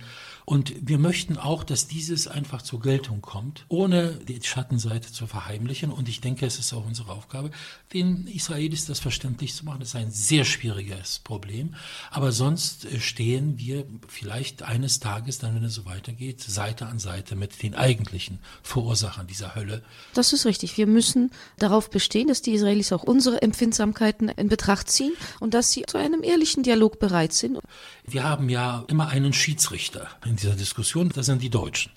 Und 0.52 0.74
wir 0.82 0.98
möchten 0.98 1.38
auch, 1.38 1.64
dass 1.64 1.88
dieses 1.88 2.28
einfach 2.28 2.62
zur 2.62 2.82
Geltung 2.82 3.22
kommt, 3.22 3.64
ohne 3.70 4.20
die 4.28 4.38
Schattenseite 4.44 5.10
zu 5.10 5.26
verheimlichen. 5.26 5.94
Und 5.94 6.10
ich 6.10 6.20
denke, 6.20 6.46
es 6.46 6.60
ist 6.60 6.74
auch 6.74 6.86
unsere 6.86 7.14
Aufgabe, 7.14 7.52
den 7.94 8.28
Israelis 8.28 8.86
das 8.86 9.00
verständlich 9.00 9.56
zu 9.56 9.64
machen. 9.64 9.80
Das 9.80 9.90
ist 9.90 9.96
ein 9.96 10.12
sehr 10.12 10.44
schwieriges 10.44 11.20
Problem. 11.20 11.76
Aber 12.10 12.34
sonst 12.34 12.84
äh, 12.84 13.00
stehen 13.00 13.60
wir 13.60 13.86
vielleicht 14.10 14.64
eines 14.64 15.00
Tages, 15.00 15.38
dann, 15.38 15.56
wenn 15.56 15.64
es 15.64 15.74
so 15.74 15.86
weitergeht, 15.86 16.42
Seite 16.42 16.86
an 16.88 17.00
Seite 17.00 17.38
mit 17.38 17.64
den 17.64 17.74
eigentlichen 17.74 18.40
Verursachern 18.62 19.28
dieser 19.28 19.56
Hölle. 19.56 19.82
Das 20.16 20.34
ist 20.34 20.46
richtig. 20.46 20.76
Wir 20.76 20.86
müssen 20.86 21.32
darauf 21.60 21.90
bestehen, 21.90 22.28
dass 22.28 22.42
die 22.42 22.52
Israelis 22.52 22.92
auch 22.92 23.04
unsere 23.04 23.42
Empfindsamkeiten 23.42 24.28
in 24.28 24.50
Betracht 24.50 24.90
ziehen 24.90 25.14
und 25.40 25.54
dass 25.54 25.72
sie 25.72 25.84
zu 25.88 25.98
einem 25.98 26.24
ehrlichen 26.24 26.64
Dialog 26.64 27.00
bereit 27.00 27.32
sind. 27.32 27.58
Wir 28.06 28.24
haben 28.24 28.50
ja 28.50 28.84
immer 28.88 29.10
einen 29.10 29.34
Schiedsrichter 29.34 30.10
in 30.26 30.36
dieser 30.36 30.56
Diskussion, 30.56 31.10
das 31.10 31.28
sind 31.28 31.42
die 31.42 31.50
Deutschen. 31.50 31.92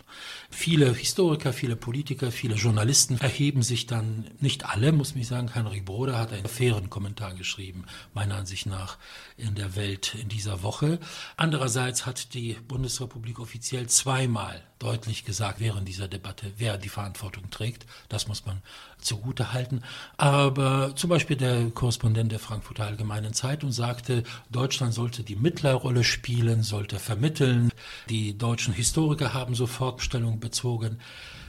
Viele 0.51 0.95
Historiker, 0.95 1.53
viele 1.53 1.77
Politiker, 1.77 2.31
viele 2.31 2.55
Journalisten 2.55 3.19
erheben 3.19 3.63
sich 3.63 3.87
dann, 3.87 4.31
nicht 4.39 4.67
alle, 4.67 4.93
muss 4.93 5.17
ich 5.17 5.27
sagen, 5.27 5.55
Heinrich 5.55 5.85
Broder 5.85 6.19
hat 6.19 6.33
einen 6.33 6.47
fairen 6.47 6.91
Kommentar 6.91 7.35
geschrieben, 7.35 7.87
meiner 8.13 8.37
Ansicht 8.37 8.67
nach, 8.67 8.99
in 9.37 9.55
der 9.55 9.75
Welt 9.77 10.15
in 10.15 10.29
dieser 10.29 10.63
Woche. 10.63 11.01
Andererseits 11.37 12.07
hat 12.07 12.35
die 12.35 12.55
Bundesrepublik 12.69 13.41
offiziell 13.41 13.89
zweimal 13.89 14.63
deutlich 14.79 15.25
gesagt 15.25 15.61
während 15.61 15.89
dieser 15.89 16.09
Debatte, 16.09 16.53
wer 16.59 16.79
die 16.79 16.89
Verantwortung 16.89 17.51
trägt. 17.51 17.87
Das 18.09 18.29
muss 18.29 18.45
man 18.45 18.63
zugute 19.05 19.53
halten. 19.53 19.83
Aber 20.17 20.97
zum 20.97 21.11
Beispiel 21.11 21.37
der 21.37 21.71
Korrespondent 21.71 22.33
der 22.33 22.39
Frankfurter 22.39 22.87
Allgemeinen 22.87 23.33
Zeitung 23.35 23.73
sagte, 23.73 24.25
Deutschland 24.51 24.95
sollte 24.95 25.23
die 25.23 25.37
Mittlerrolle 25.37 26.05
spielen, 26.05 26.63
sollte 26.63 26.99
vermitteln. 26.99 27.71
Die 28.09 28.37
deutschen 28.37 28.75
Historiker 28.75 29.35
haben 29.35 29.55
sofort 29.55 30.03
Stellung 30.03 30.41
bezogen. 30.41 30.99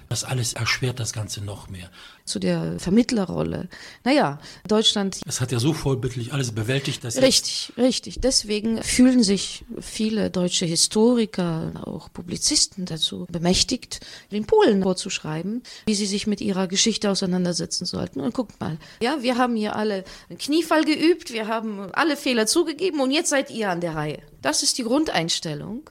Das 0.09 0.23
alles 0.23 0.53
erschwert 0.53 0.99
das 0.99 1.13
Ganze 1.13 1.43
noch 1.43 1.69
mehr. 1.69 1.89
Zu 2.25 2.39
der 2.39 2.79
Vermittlerrolle. 2.79 3.69
Naja, 4.03 4.39
Deutschland. 4.67 5.19
Es 5.27 5.41
hat 5.41 5.51
ja 5.51 5.59
so 5.59 5.73
vollbittlich 5.73 6.33
alles 6.33 6.51
bewältigt, 6.51 7.03
dass. 7.03 7.21
Richtig, 7.21 7.73
richtig. 7.77 8.19
Deswegen 8.19 8.81
fühlen 8.83 9.23
sich 9.23 9.65
viele 9.79 10.29
deutsche 10.29 10.65
Historiker, 10.65 11.71
auch 11.85 12.11
Publizisten 12.11 12.85
dazu 12.85 13.25
bemächtigt, 13.31 13.99
den 14.31 14.45
Polen 14.45 14.83
vorzuschreiben, 14.83 15.63
wie 15.85 15.95
sie 15.95 16.05
sich 16.05 16.27
mit 16.27 16.41
ihrer 16.41 16.67
Geschichte 16.67 17.09
auseinandersetzen 17.09 17.85
sollten. 17.85 18.21
Und 18.21 18.33
guckt 18.33 18.59
mal, 18.59 18.77
ja, 19.01 19.21
wir 19.21 19.37
haben 19.37 19.55
hier 19.55 19.75
alle 19.75 20.03
einen 20.29 20.37
Kniefall 20.37 20.83
geübt, 20.83 21.33
wir 21.33 21.47
haben 21.47 21.91
alle 21.93 22.17
Fehler 22.17 22.47
zugegeben 22.47 22.99
und 22.99 23.11
jetzt 23.11 23.29
seid 23.29 23.49
ihr 23.51 23.69
an 23.69 23.81
der 23.81 23.95
Reihe. 23.95 24.19
Das 24.41 24.61
ist 24.63 24.77
die 24.77 24.83
Grundeinstellung. 24.83 25.89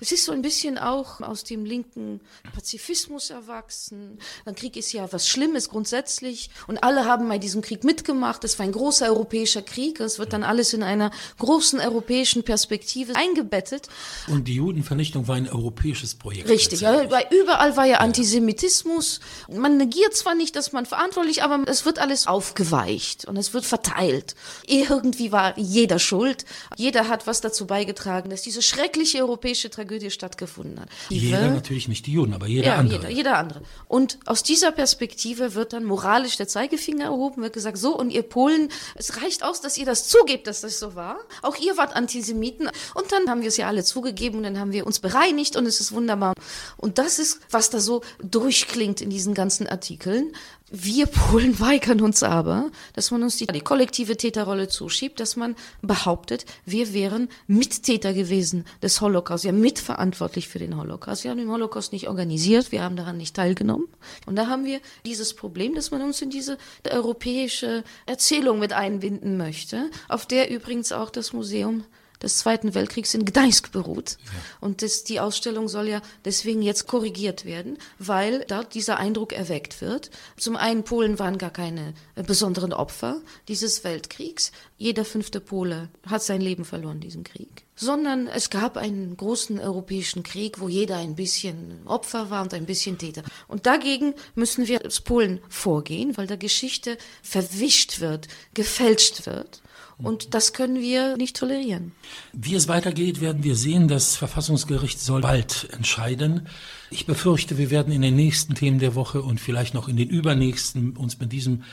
Es 0.00 0.12
ist 0.12 0.24
so 0.24 0.32
ein 0.32 0.42
bisschen 0.42 0.76
auch 0.78 1.20
aus 1.20 1.44
dem 1.44 1.64
linken 1.64 2.20
Pazifismus 2.54 3.30
erwachsen. 3.30 4.18
Ein 4.44 4.54
Krieg 4.54 4.76
ist 4.76 4.92
ja 4.92 5.10
was 5.12 5.26
Schlimmes 5.26 5.70
grundsätzlich 5.70 6.50
und 6.66 6.82
alle 6.84 7.06
haben 7.06 7.28
bei 7.28 7.38
diesem 7.38 7.62
Krieg 7.62 7.82
mitgemacht. 7.82 8.44
Es 8.44 8.58
war 8.58 8.66
ein 8.66 8.72
großer 8.72 9.06
europäischer 9.06 9.62
Krieg. 9.62 10.00
Es 10.00 10.18
wird 10.18 10.32
dann 10.32 10.42
alles 10.42 10.74
in 10.74 10.82
einer 10.82 11.10
großen 11.38 11.80
europäischen 11.80 12.42
Perspektive 12.42 13.16
eingebettet. 13.16 13.88
Und 14.28 14.48
die 14.48 14.56
Judenvernichtung 14.56 15.28
war 15.28 15.36
ein 15.36 15.48
europäisches 15.48 16.14
Projekt. 16.14 16.48
Richtig, 16.48 16.82
ja, 16.82 17.10
weil 17.10 17.26
überall 17.30 17.76
war 17.76 17.86
ja 17.86 17.98
Antisemitismus. 17.98 19.20
Man 19.48 19.78
negiert 19.78 20.14
zwar 20.14 20.34
nicht, 20.34 20.56
dass 20.56 20.72
man 20.72 20.84
verantwortlich, 20.84 21.42
aber 21.42 21.64
es 21.66 21.86
wird 21.86 21.98
alles 21.98 22.26
aufgeweicht 22.26 23.24
und 23.24 23.36
es 23.36 23.54
wird 23.54 23.64
verteilt. 23.64 24.34
Irgendwie 24.66 25.32
war 25.32 25.58
jeder 25.58 25.98
schuld. 25.98 26.44
Jeder 26.76 27.08
hat 27.08 27.26
was 27.26 27.40
dazu 27.40 27.66
beigetragen, 27.66 28.28
dass 28.28 28.42
diese 28.42 28.60
schreckliche 28.60 29.20
europäische 29.20 29.70
Tragödie 29.70 29.85
Tragödie 29.86 30.10
stattgefunden 30.10 30.80
hat. 30.80 30.88
Jeder, 31.08 31.50
natürlich 31.50 31.88
nicht 31.88 32.06
die 32.06 32.12
Juden, 32.12 32.34
aber 32.34 32.46
jeder 32.46 32.66
ja, 32.66 32.76
andere. 32.76 32.98
Jeder, 32.98 33.10
jeder 33.10 33.38
andere. 33.38 33.62
Und 33.88 34.18
aus 34.26 34.42
dieser 34.42 34.72
Perspektive 34.72 35.54
wird 35.54 35.72
dann 35.72 35.84
moralisch 35.84 36.36
der 36.36 36.48
Zeigefinger 36.48 37.04
erhoben, 37.06 37.42
wird 37.42 37.52
gesagt, 37.52 37.78
so, 37.78 37.96
und 37.96 38.10
ihr 38.10 38.22
Polen, 38.22 38.68
es 38.96 39.22
reicht 39.22 39.44
aus, 39.44 39.60
dass 39.60 39.78
ihr 39.78 39.86
das 39.86 40.08
zugebt, 40.08 40.46
dass 40.46 40.60
das 40.60 40.78
so 40.78 40.94
war. 40.94 41.18
Auch 41.42 41.56
ihr 41.56 41.76
wart 41.76 41.94
Antisemiten. 41.94 42.68
Und 42.94 43.12
dann 43.12 43.28
haben 43.28 43.42
wir 43.42 43.48
es 43.48 43.56
ja 43.56 43.68
alle 43.68 43.84
zugegeben 43.84 44.38
und 44.38 44.42
dann 44.42 44.58
haben 44.58 44.72
wir 44.72 44.86
uns 44.86 44.98
bereinigt 44.98 45.56
und 45.56 45.66
es 45.66 45.80
ist 45.80 45.92
wunderbar. 45.92 46.34
Und 46.76 46.98
das 46.98 47.18
ist, 47.18 47.40
was 47.50 47.70
da 47.70 47.80
so 47.80 48.02
durchklingt 48.22 49.00
in 49.00 49.10
diesen 49.10 49.34
ganzen 49.34 49.66
Artikeln. 49.66 50.32
Wir 50.70 51.06
Polen 51.06 51.58
weigern 51.60 52.00
uns 52.00 52.22
aber, 52.22 52.70
dass 52.94 53.10
man 53.10 53.22
uns 53.22 53.36
die, 53.36 53.46
die, 53.46 53.60
kollektive 53.60 54.16
Täterrolle 54.16 54.68
zuschiebt, 54.68 55.20
dass 55.20 55.36
man 55.36 55.54
behauptet, 55.80 56.44
wir 56.64 56.92
wären 56.92 57.28
Mittäter 57.46 58.12
gewesen 58.12 58.64
des 58.82 59.00
Holocaust, 59.00 59.44
ja 59.44 59.52
mitverantwortlich 59.52 60.48
für 60.48 60.58
den 60.58 60.76
Holocaust. 60.76 61.22
Wir 61.22 61.30
haben 61.30 61.38
den 61.38 61.50
Holocaust 61.50 61.92
nicht 61.92 62.08
organisiert, 62.08 62.72
wir 62.72 62.82
haben 62.82 62.96
daran 62.96 63.16
nicht 63.16 63.36
teilgenommen. 63.36 63.86
Und 64.26 64.36
da 64.36 64.48
haben 64.48 64.64
wir 64.64 64.80
dieses 65.04 65.34
Problem, 65.34 65.74
dass 65.74 65.92
man 65.92 66.02
uns 66.02 66.20
in 66.20 66.30
diese 66.30 66.58
europäische 66.90 67.84
Erzählung 68.06 68.58
mit 68.58 68.72
einbinden 68.72 69.36
möchte, 69.36 69.90
auf 70.08 70.26
der 70.26 70.50
übrigens 70.50 70.90
auch 70.90 71.10
das 71.10 71.32
Museum 71.32 71.84
des 72.22 72.38
Zweiten 72.38 72.74
Weltkriegs 72.74 73.14
in 73.14 73.24
Gdańsk 73.24 73.72
beruht. 73.72 74.18
Ja. 74.24 74.32
Und 74.60 74.82
das, 74.82 75.04
die 75.04 75.20
Ausstellung 75.20 75.68
soll 75.68 75.88
ja 75.88 76.02
deswegen 76.24 76.62
jetzt 76.62 76.86
korrigiert 76.86 77.44
werden, 77.44 77.78
weil 77.98 78.44
dort 78.48 78.74
dieser 78.74 78.98
Eindruck 78.98 79.32
erweckt 79.32 79.80
wird. 79.80 80.10
Zum 80.36 80.56
einen, 80.56 80.84
Polen 80.84 81.18
waren 81.18 81.38
gar 81.38 81.50
keine 81.50 81.94
besonderen 82.26 82.72
Opfer 82.72 83.20
dieses 83.48 83.84
Weltkriegs. 83.84 84.52
Jeder 84.78 85.04
fünfte 85.04 85.40
Pole 85.40 85.88
hat 86.06 86.22
sein 86.22 86.40
Leben 86.40 86.64
verloren 86.64 86.96
in 86.96 87.00
diesem 87.00 87.24
Krieg. 87.24 87.64
Sondern 87.74 88.26
es 88.26 88.48
gab 88.50 88.76
einen 88.76 89.16
großen 89.16 89.58
europäischen 89.58 90.22
Krieg, 90.22 90.60
wo 90.60 90.68
jeder 90.68 90.96
ein 90.96 91.14
bisschen 91.14 91.80
Opfer 91.86 92.30
war 92.30 92.42
und 92.42 92.54
ein 92.54 92.64
bisschen 92.64 92.96
Täter. 92.96 93.22
Und 93.48 93.66
dagegen 93.66 94.14
müssen 94.34 94.66
wir 94.66 94.82
als 94.82 95.00
Polen 95.00 95.40
vorgehen, 95.48 96.16
weil 96.16 96.26
der 96.26 96.38
Geschichte 96.38 96.96
verwischt 97.22 98.00
wird, 98.00 98.28
gefälscht 98.54 99.26
wird. 99.26 99.60
Und 99.98 100.34
das 100.34 100.52
können 100.52 100.80
wir 100.80 101.16
nicht 101.16 101.36
tolerieren. 101.36 101.92
Wie 102.32 102.54
es 102.54 102.68
weitergeht, 102.68 103.20
werden 103.20 103.44
wir 103.44 103.56
sehen. 103.56 103.88
Das 103.88 104.16
Verfassungsgericht 104.16 105.00
soll 105.00 105.22
bald 105.22 105.68
entscheiden. 105.72 106.48
Ich 106.90 107.06
befürchte, 107.06 107.56
wir 107.56 107.70
werden 107.70 107.92
in 107.92 108.02
den 108.02 108.14
nächsten 108.14 108.54
Themen 108.54 108.78
der 108.78 108.94
Woche 108.94 109.22
und 109.22 109.40
vielleicht 109.40 109.72
noch 109.72 109.88
in 109.88 109.96
den 109.96 110.08
übernächsten 110.08 110.96
uns 110.96 111.18
mit 111.18 111.32
diesem 111.32 111.64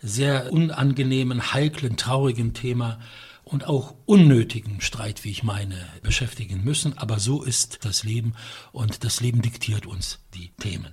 sehr 0.00 0.52
unangenehmen, 0.52 1.52
heiklen, 1.52 1.96
traurigen 1.96 2.54
Thema 2.54 3.00
und 3.42 3.66
auch 3.66 3.94
unnötigen 4.06 4.80
Streit, 4.80 5.24
wie 5.24 5.30
ich 5.30 5.42
meine, 5.42 5.76
beschäftigen 6.02 6.62
müssen. 6.62 6.96
Aber 6.96 7.18
so 7.18 7.42
ist 7.42 7.84
das 7.84 8.04
Leben 8.04 8.34
und 8.70 9.02
das 9.04 9.20
Leben 9.20 9.42
diktiert 9.42 9.86
uns 9.86 10.20
die 10.34 10.52
Themen. 10.60 10.92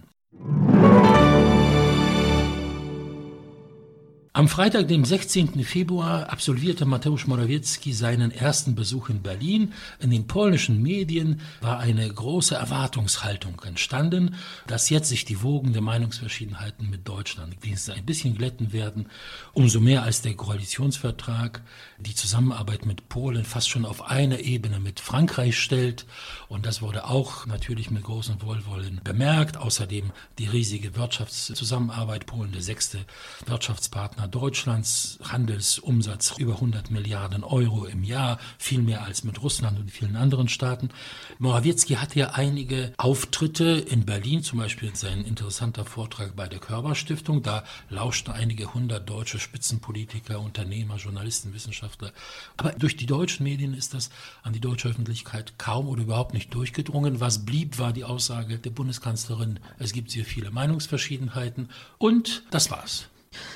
Am 4.32 4.48
Freitag, 4.48 4.88
dem 4.88 5.06
16. 5.06 5.64
Februar, 5.64 6.30
absolvierte 6.30 6.86
Mateusz 6.86 7.26
Morawiecki 7.26 7.94
seinen 7.94 8.30
ersten 8.30 8.76
Besuch 8.76 9.10
in 9.10 9.24
Berlin. 9.24 9.74
In 10.00 10.12
den 10.12 10.28
polnischen 10.28 10.84
Medien 10.84 11.42
war 11.62 11.80
eine 11.80 12.08
große 12.08 12.54
Erwartungshaltung 12.54 13.60
entstanden, 13.66 14.36
dass 14.68 14.92
jetzt 14.92 15.10
sich 15.10 15.26
die 15.26 15.42
Wogen 15.42 15.74
der 15.74 15.82
Meinungsverschiedenheiten 15.82 16.92
mit 16.92 17.08
Deutschland 17.08 17.56
wenigstens 17.62 17.96
ein 17.96 18.06
bisschen 18.06 18.36
glätten 18.36 18.72
werden, 18.72 19.08
umso 19.54 19.80
mehr 19.80 20.04
als 20.04 20.22
der 20.22 20.36
Koalitionsvertrag 20.36 21.64
die 21.98 22.14
Zusammenarbeit 22.14 22.86
mit 22.86 23.10
Polen 23.10 23.46
fast 23.46 23.68
schon 23.68 23.84
auf 23.84 24.12
eine 24.12 24.42
Ebene 24.42 24.80
mit 24.80 25.00
Frankreich 25.00 25.58
stellt. 25.58 26.06
Und 26.48 26.68
das 26.68 26.84
wurde 26.84 27.06
auch 27.06 27.48
natürlich 27.48 27.90
mit 27.90 28.04
großem 28.04 28.44
Wohlwollen 28.44 29.02
bemerkt. 29.04 29.58
Außerdem 29.58 30.12
die 30.38 30.48
riesige 30.48 30.96
Wirtschaftszusammenarbeit 30.96 32.28
Polen, 32.28 32.52
der 32.52 32.62
sechste 32.62 33.00
Wirtschaftspartner 33.48 34.19
Deutschlands, 34.28 35.20
Handelsumsatz 35.24 36.36
über 36.38 36.56
100 36.56 36.92
Milliarden 36.92 37.44
Euro 37.44 37.86
im 37.86 38.04
Jahr, 38.04 38.40
viel 38.58 38.82
mehr 38.82 39.04
als 39.04 39.24
mit 39.24 39.42
Russland 39.42 39.80
und 39.80 39.92
vielen 39.92 40.16
anderen 40.16 40.50
Staaten. 40.50 40.90
Morawiecki 41.38 41.96
hatte 41.96 42.20
ja 42.20 42.32
einige 42.32 42.94
Auftritte 42.98 43.66
in 43.66 44.06
Berlin, 44.06 44.44
zum 44.44 44.60
Beispiel 44.60 44.96
sein 44.96 45.24
interessanter 45.24 45.86
Vortrag 45.86 46.36
bei 46.36 46.48
der 46.48 46.60
Körperstiftung. 46.60 47.44
Da 47.44 47.64
lauschten 47.90 48.34
einige 48.34 48.74
hundert 48.74 49.10
deutsche 49.10 49.40
Spitzenpolitiker, 49.40 50.40
Unternehmer, 50.40 50.98
Journalisten, 50.98 51.54
Wissenschaftler. 51.54 52.12
Aber 52.58 52.72
durch 52.72 52.98
die 52.98 53.06
deutschen 53.06 53.44
Medien 53.44 53.74
ist 53.74 53.94
das 53.94 54.10
an 54.44 54.54
die 54.54 54.60
deutsche 54.60 54.90
Öffentlichkeit 54.90 55.58
kaum 55.58 55.88
oder 55.88 56.04
überhaupt 56.04 56.34
nicht 56.34 56.54
durchgedrungen. 56.54 57.20
Was 57.20 57.46
blieb, 57.46 57.80
war 57.80 57.94
die 57.94 58.04
Aussage 58.04 58.58
der 58.58 58.72
Bundeskanzlerin, 58.72 59.60
es 59.78 59.94
gibt 59.94 60.12
sehr 60.12 60.26
viele 60.26 60.52
Meinungsverschiedenheiten 60.52 61.70
und 61.98 62.44
das 62.52 62.72
war's. 62.72 63.10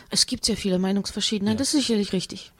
Es 0.09 0.25
gibt 0.25 0.45
sehr 0.45 0.57
viele 0.57 0.79
Meinungsverschiedenheiten, 0.79 1.57
ja. 1.57 1.59
das 1.59 1.73
ist 1.73 1.87
sicherlich 1.87 2.13
richtig. 2.13 2.51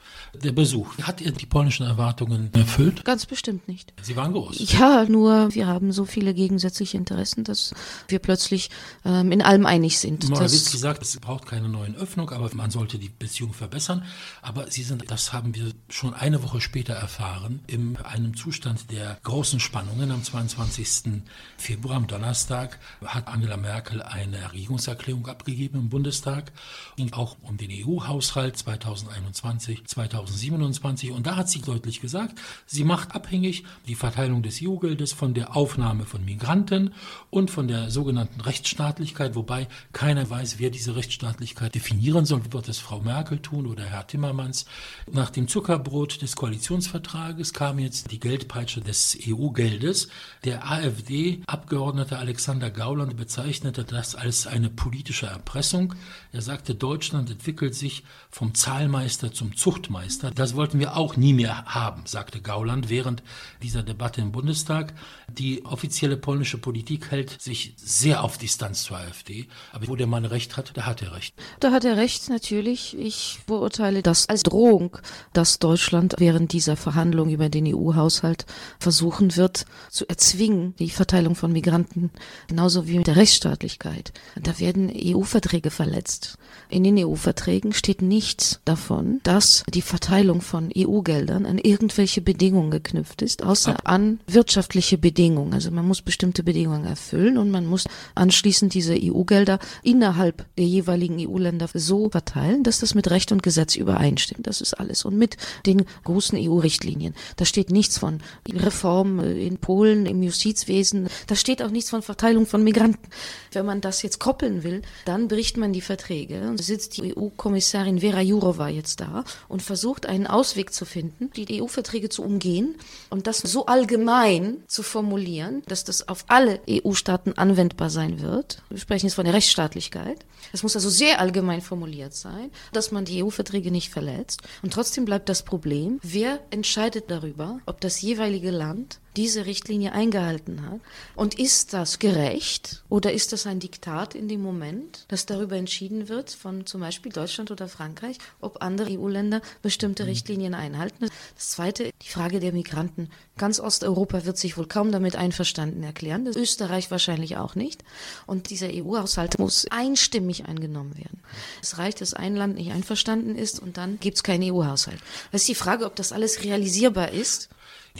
Der 0.42 0.52
Besuch, 0.52 0.98
hat 1.04 1.22
ihr 1.22 1.32
die 1.32 1.46
polnischen 1.46 1.86
Erwartungen 1.86 2.52
erfüllt? 2.54 3.06
Ganz 3.06 3.28
bestimmt 3.28 3.68
nicht. 3.68 3.94
Sie 4.02 4.16
waren 4.16 4.34
groß. 4.34 4.74
Ja, 4.74 5.06
nur 5.06 5.54
wir 5.54 5.68
haben 5.68 5.92
so 5.92 6.06
viele 6.06 6.34
gegensätzliche 6.34 6.98
Interessen, 6.98 7.44
dass 7.44 7.76
wir 8.08 8.18
plötzlich 8.18 8.72
ähm, 9.06 9.32
in 9.32 9.44
allem 9.44 9.68
einig 9.68 10.00
sind. 10.00 10.28
Morawiecki 10.30 10.78
sagt, 10.78 11.04
es 11.04 11.20
braucht 11.20 11.46
keine 11.46 11.70
neuen 11.70 11.96
Öffnung, 11.96 12.32
aber 12.32 12.50
man 12.56 12.72
sollte 12.72 12.98
die 12.98 13.10
Beziehung 13.10 13.54
verbessern. 13.54 14.04
Aber 14.42 14.72
Sie 14.72 14.82
sind, 14.82 15.12
das 15.12 15.34
haben 15.34 15.54
wir 15.54 15.72
schon 15.88 16.16
eine 16.16 16.42
Woche 16.42 16.62
später 16.62 16.94
erfahren, 16.94 17.60
in 17.68 17.98
einem 17.98 18.36
Zustand 18.36 18.92
der 18.92 19.20
großen 19.24 19.60
Spannungen. 19.60 20.10
Am 20.12 20.24
22. 20.24 21.22
Februar, 21.58 21.98
am 21.98 22.08
Donnerstag, 22.08 22.80
hat 23.06 23.28
Angela 23.28 23.58
Merkel 23.58 24.02
eine 24.02 24.52
Regierungserklärung 24.52 25.28
abgegeben 25.28 25.78
im 25.78 25.90
Bundestag. 25.90 26.52
Ging 26.96 27.14
auch 27.14 27.38
um 27.44 27.58
den 27.58 27.70
EU-Haushalt 27.72 28.58
2021, 28.58 29.86
2027. 30.26 31.12
Und 31.12 31.28
da 31.28 31.36
hat 31.36 31.50
sie 31.50 31.62
deutlich 31.62 32.02
gesagt, 32.02 32.40
sie 32.66 32.84
macht 32.84 33.16
abhängig 33.16 33.64
die 33.88 33.96
Verteilung 33.96 34.44
des 34.44 34.62
EU-Geldes 34.62 35.14
von 35.14 35.34
der 35.34 35.56
Aufnahme 35.56 36.06
von 36.06 36.24
Migranten 36.26 36.94
und 37.30 37.52
von 37.52 37.68
der 37.68 37.92
sogenannten 37.92 38.42
Rechtsstaatlichkeit, 38.42 39.36
wobei 39.36 39.68
keiner 39.92 40.30
weiß, 40.30 40.60
wer 40.60 40.70
diese 40.70 40.96
Rechtsstaatlichkeit 40.96 41.76
definieren 41.76 42.26
soll. 42.26 42.42
Wird 42.52 42.70
es 42.70 42.80
Frau 42.80 43.00
Merkel 43.00 43.40
tun 43.40 43.68
oder 43.68 43.84
Herr 43.84 44.08
Timmermans? 44.08 44.66
Nach 45.12 45.30
dem 45.30 45.48
Zuckerbrot 45.48 46.22
des 46.22 46.36
Koalitionsvertrages 46.36 47.54
kam 47.54 47.80
jetzt 47.80 48.12
die 48.12 48.20
Geldpeitsche 48.20 48.82
des 48.82 49.18
EU-Geldes. 49.28 50.10
Der 50.44 50.70
AfD-Abgeordnete 50.70 52.18
Alexander 52.18 52.70
Gauland 52.70 53.18
bezeichnete 53.18 53.84
das 53.84 54.16
als 54.16 54.48
eine 54.48 54.70
politische 54.70 55.26
Erpressung. 55.26 55.96
Er 56.32 56.42
sagte, 56.42 56.76
Deutschland 56.76 57.30
entwickelt 57.30 57.76
sich 57.76 58.04
vom 58.30 58.54
Zahlmeister 58.54 59.32
zum 59.32 59.56
Zuchtmeister. 59.56 60.13
Das 60.20 60.56
wollten 60.56 60.80
wir 60.80 60.96
auch 60.96 61.18
nie 61.18 61.34
mehr 61.34 61.66
haben, 61.66 62.04
sagte 62.06 62.42
Gauland 62.42 62.90
während 62.90 63.24
dieser 63.62 63.84
Debatte 63.84 64.22
im 64.22 64.32
Bundestag. 64.32 64.94
Die 65.30 65.66
offizielle 65.66 66.18
polnische 66.18 66.58
Politik 66.58 67.12
hält 67.12 67.42
sich 67.42 67.74
sehr 67.78 68.24
auf 68.24 68.38
Distanz 68.38 68.84
zur 68.84 68.98
AfD. 68.98 69.48
Aber 69.72 69.88
wo 69.88 69.96
der 69.96 70.08
Mann 70.08 70.26
recht 70.26 70.58
hat, 70.58 70.72
da 70.76 70.86
hat 70.86 71.02
er 71.02 71.14
recht. 71.14 71.34
Da 71.60 71.72
hat 71.72 71.86
er 71.86 71.98
recht, 71.98 72.30
natürlich. 72.30 72.98
Ich 72.98 73.40
beurteile 73.48 74.04
das 74.04 74.30
als 74.30 74.44
Drohung, 74.44 74.98
dass 75.34 75.60
Deutschland 75.60 76.16
während 76.20 76.54
dieser 76.54 76.78
Verhandlungen 76.78 77.34
über 77.34 77.50
den 77.50 77.74
EU-Haushalt 77.74 78.46
versuchen 78.80 79.36
wird, 79.36 79.66
zu 79.90 80.08
erzwingen, 80.08 80.76
die 80.78 80.90
Verteilung 80.90 81.36
von 81.36 81.52
Migranten, 81.52 82.12
genauso 82.48 82.88
wie 82.88 82.98
mit 82.98 83.08
der 83.08 83.16
Rechtsstaatlichkeit. 83.16 84.14
Da 84.36 84.60
werden 84.60 84.92
EU-Verträge 84.96 85.72
verletzt. 85.72 86.38
In 86.70 86.84
den 86.84 86.98
EU-Verträgen 86.98 87.74
steht 87.74 88.02
nichts 88.02 88.60
davon, 88.66 89.20
dass 89.24 89.64
die 89.74 89.82
Verteilung 89.82 90.03
von 90.42 90.70
EU-Geldern 90.76 91.46
an 91.46 91.58
irgendwelche 91.58 92.22
Bedingungen 92.22 92.72
geknüpft 92.72 93.22
ist, 93.22 93.44
außer 93.44 93.78
an 93.86 94.20
wirtschaftliche 94.28 94.98
Bedingungen. 94.98 95.54
Also 95.54 95.72
man 95.72 95.88
muss 95.88 96.02
bestimmte 96.02 96.44
Bedingungen 96.44 96.86
erfüllen 96.86 97.38
und 97.38 97.50
man 97.50 97.66
muss 97.66 97.86
anschließend 98.14 98.74
diese 98.74 98.96
EU-Gelder 98.96 99.60
innerhalb 99.82 100.46
der 100.58 100.66
jeweiligen 100.66 101.18
EU-Länder 101.20 101.70
so 101.74 102.10
verteilen, 102.10 102.64
dass 102.64 102.80
das 102.80 102.96
mit 102.96 103.10
Recht 103.10 103.32
und 103.32 103.44
Gesetz 103.44 103.76
übereinstimmt. 103.76 104.46
Das 104.46 104.62
ist 104.62 104.74
alles. 104.74 105.06
Und 105.06 105.18
mit 105.18 105.38
den 105.66 105.86
großen 106.04 106.38
EU-Richtlinien. 106.38 107.14
Da 107.38 107.46
steht 107.46 107.72
nichts 107.72 107.98
von 107.98 108.20
Reform 108.52 109.20
in 109.20 109.58
Polen, 109.58 110.06
im 110.06 110.22
Justizwesen. 110.22 111.08
Da 111.28 111.36
steht 111.36 111.62
auch 111.64 111.72
nichts 111.72 111.90
von 111.90 112.02
Verteilung 112.02 112.46
von 112.46 112.64
Migranten. 112.64 113.10
Wenn 113.52 113.66
man 113.66 113.82
das 113.82 114.02
jetzt 114.02 114.20
koppeln 114.20 114.64
will, 114.64 114.82
dann 115.06 115.28
bricht 115.28 115.58
man 115.58 115.74
die 115.74 115.82
Verträge. 115.82 116.42
Und 116.42 116.60
da 116.60 116.64
sitzt 116.64 116.98
die 116.98 117.16
EU-Kommissarin 117.16 118.00
Vera 118.00 118.22
Jourova 118.22 118.68
jetzt 118.68 119.00
da 119.00 119.24
und 119.48 119.62
versucht 119.62 119.83
einen 120.06 120.28
Ausweg 120.28 120.74
zu 120.74 120.86
finden, 120.86 121.30
die 121.36 121.62
EU-Verträge 121.62 122.10
zu 122.10 122.24
umgehen 122.24 122.76
und 123.10 123.28
das 123.28 123.40
so 123.40 123.66
allgemein 123.66 124.64
zu 124.68 124.84
formulieren, 124.84 125.64
dass 125.68 125.84
das 125.84 126.08
auf 126.08 126.26
alle 126.28 126.62
EU-Staaten 126.70 127.34
anwendbar 127.34 127.90
sein 127.90 128.22
wird. 128.22 128.62
Wir 128.70 128.80
sprechen 128.80 129.08
jetzt 129.08 129.16
von 129.16 129.26
der 129.26 129.34
Rechtsstaatlichkeit. 129.34 130.26
Es 130.52 130.64
muss 130.64 130.76
also 130.76 130.90
sehr 130.90 131.20
allgemein 131.20 131.62
formuliert 131.62 132.14
sein, 132.14 132.52
dass 132.72 132.92
man 132.92 133.06
die 133.06 133.24
EU-Verträge 133.24 133.72
nicht 133.72 133.92
verletzt. 133.92 134.42
Und 134.62 134.74
trotzdem 134.74 135.06
bleibt 135.06 135.30
das 135.30 135.44
Problem, 135.44 136.00
wer 136.02 136.40
entscheidet 136.50 137.10
darüber, 137.10 137.60
ob 137.66 137.82
das 137.82 138.02
jeweilige 138.02 138.52
Land 138.52 139.00
diese 139.16 139.46
Richtlinie 139.46 139.92
eingehalten 139.92 140.66
hat. 140.66 140.80
Und 141.16 141.40
ist 141.40 141.74
das 141.74 142.00
gerecht 142.00 142.84
oder 142.90 143.14
ist 143.14 143.34
das 143.34 143.46
ein 143.46 143.60
Diktat 143.60 144.16
in 144.16 144.28
dem 144.28 144.42
Moment, 144.42 145.06
dass 145.08 145.26
darüber 145.26 145.56
entschieden 145.56 146.10
wird 146.10 146.32
von 146.32 146.66
zum 146.66 146.82
Beispiel 146.82 147.12
Deutschland 147.12 147.52
oder 147.52 147.68
Frankreich, 147.68 148.18
ob 148.42 148.62
andere 148.62 148.98
EU-Länder 148.98 149.42
bestimmte 149.62 150.08
Richtlinien 150.08 150.54
einhalten? 150.54 151.10
Das 151.36 151.50
Zweite, 151.52 151.92
die 152.02 152.10
Frage 152.10 152.40
der 152.40 152.54
Migranten. 152.54 153.10
Ganz 153.38 153.60
Osteuropa 153.60 154.26
wird 154.26 154.38
sich 154.38 154.58
wohl 154.58 154.68
kaum 154.68 154.92
damit 154.92 155.16
einverstanden 155.16 155.84
erklären, 155.84 156.26
das 156.26 156.36
Österreich 156.36 156.92
wahrscheinlich 156.92 157.38
auch 157.38 157.56
nicht. 157.56 157.84
Und 158.26 158.50
dieser 158.50 158.68
EU-Haushalt 158.72 159.40
muss 159.40 159.66
einstimmig 159.70 160.46
eingenommen 160.46 160.98
werden. 160.98 161.20
Es 161.62 161.78
reicht, 161.78 162.02
dass 162.02 162.14
ein 162.14 162.36
Land 162.36 162.56
nicht 162.56 162.72
einverstanden 162.72 163.36
ist 163.36 163.60
und 163.60 163.78
dann 163.78 164.00
gibt 164.00 164.18
es 164.18 164.24
keinen 164.24 164.52
EU-Haushalt. 164.52 165.00
Das 165.32 165.42
ist 165.42 165.48
die 165.48 165.56
Frage, 165.56 165.86
ob 165.86 165.96
das 165.96 166.12
alles 166.12 166.44
realisierbar 166.44 167.12
ist. 167.12 167.50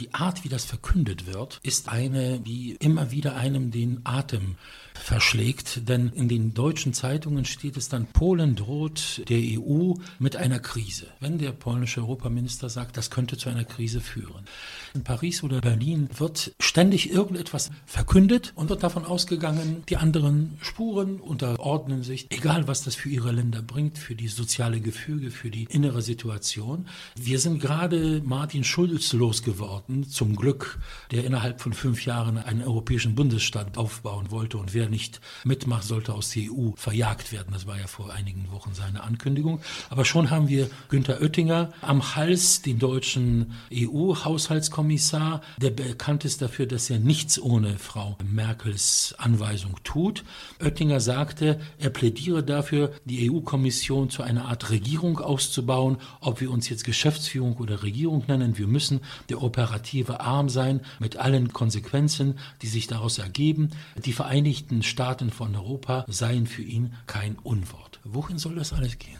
Die 0.00 0.12
Art, 0.12 0.44
wie 0.44 0.48
das 0.48 0.64
verkündet 0.64 1.26
wird, 1.26 1.60
ist 1.62 1.88
eine, 1.88 2.40
die 2.40 2.76
immer 2.80 3.12
wieder 3.12 3.36
einem 3.36 3.70
den 3.70 4.00
Atem 4.04 4.56
verschlägt, 4.94 5.88
denn 5.88 6.08
in 6.14 6.28
den 6.28 6.54
deutschen 6.54 6.94
Zeitungen 6.94 7.44
steht 7.44 7.76
es 7.76 7.88
dann, 7.88 8.06
Polen 8.06 8.56
droht 8.56 9.22
der 9.28 9.38
EU 9.38 9.94
mit 10.18 10.36
einer 10.36 10.60
Krise. 10.60 11.08
Wenn 11.20 11.38
der 11.38 11.52
polnische 11.52 12.00
Europaminister 12.00 12.70
sagt, 12.70 12.96
das 12.96 13.10
könnte 13.10 13.36
zu 13.36 13.48
einer 13.48 13.64
Krise 13.64 14.00
führen. 14.00 14.44
In 14.94 15.04
Paris 15.04 15.42
oder 15.42 15.60
Berlin 15.60 16.08
wird 16.16 16.52
ständig 16.60 17.10
irgendetwas 17.10 17.70
verkündet 17.84 18.52
und 18.54 18.70
wird 18.70 18.82
davon 18.82 19.04
ausgegangen, 19.04 19.82
die 19.88 19.96
anderen 19.96 20.56
Spuren 20.62 21.20
unterordnen 21.20 22.02
sich, 22.02 22.28
egal 22.30 22.68
was 22.68 22.84
das 22.84 22.94
für 22.94 23.08
ihre 23.08 23.32
Länder 23.32 23.60
bringt, 23.60 23.98
für 23.98 24.14
die 24.14 24.28
soziale 24.28 24.80
Gefüge, 24.80 25.30
für 25.30 25.50
die 25.50 25.64
innere 25.64 26.02
Situation. 26.02 26.86
Wir 27.16 27.38
sind 27.40 27.60
gerade 27.60 28.22
Martin 28.24 28.64
Schulz 28.64 29.12
losgeworden, 29.12 30.08
zum 30.08 30.36
Glück, 30.36 30.78
der 31.10 31.24
innerhalb 31.24 31.60
von 31.60 31.72
fünf 31.72 32.06
Jahren 32.06 32.38
einen 32.38 32.62
europäischen 32.62 33.14
Bundesstaat 33.14 33.76
aufbauen 33.76 34.30
wollte 34.30 34.58
und 34.58 34.74
wer 34.74 34.83
der 34.84 34.90
nicht 34.90 35.20
mitmacht, 35.44 35.84
sollte 35.84 36.12
aus 36.12 36.30
der 36.30 36.44
EU 36.52 36.72
verjagt 36.76 37.32
werden. 37.32 37.52
Das 37.52 37.66
war 37.66 37.78
ja 37.78 37.86
vor 37.86 38.12
einigen 38.12 38.50
Wochen 38.52 38.74
seine 38.74 39.02
Ankündigung. 39.02 39.60
Aber 39.88 40.04
schon 40.04 40.30
haben 40.30 40.48
wir 40.48 40.68
Günther 40.88 41.22
Oettinger 41.22 41.72
am 41.80 42.14
Hals, 42.16 42.60
den 42.60 42.78
deutschen 42.78 43.54
EU-Haushaltskommissar, 43.72 45.40
der 45.56 45.70
bekannt 45.70 46.26
ist 46.26 46.42
dafür, 46.42 46.66
dass 46.66 46.90
er 46.90 46.98
nichts 46.98 47.40
ohne 47.40 47.78
Frau 47.78 48.18
Merkels 48.22 49.14
Anweisung 49.16 49.76
tut. 49.84 50.22
Oettinger 50.60 51.00
sagte, 51.00 51.60
er 51.78 51.90
plädiere 51.90 52.42
dafür, 52.42 52.92
die 53.06 53.30
EU-Kommission 53.30 54.10
zu 54.10 54.22
einer 54.22 54.46
Art 54.46 54.68
Regierung 54.70 55.18
auszubauen. 55.18 55.96
Ob 56.20 56.42
wir 56.42 56.50
uns 56.50 56.68
jetzt 56.68 56.84
Geschäftsführung 56.84 57.56
oder 57.56 57.82
Regierung 57.82 58.24
nennen, 58.28 58.58
wir 58.58 58.66
müssen 58.66 59.00
der 59.30 59.42
operative 59.42 60.20
Arm 60.20 60.50
sein 60.50 60.80
mit 60.98 61.16
allen 61.16 61.54
Konsequenzen, 61.54 62.38
die 62.60 62.66
sich 62.66 62.86
daraus 62.86 63.18
ergeben. 63.18 63.70
Die 64.04 64.12
Vereinigten 64.12 64.73
Staaten 64.82 65.30
von 65.30 65.54
Europa 65.54 66.04
seien 66.08 66.46
für 66.46 66.62
ihn 66.62 66.94
kein 67.06 67.36
Unwort. 67.36 68.00
Wohin 68.04 68.38
soll 68.38 68.56
das 68.56 68.72
alles 68.72 68.98
gehen? 68.98 69.18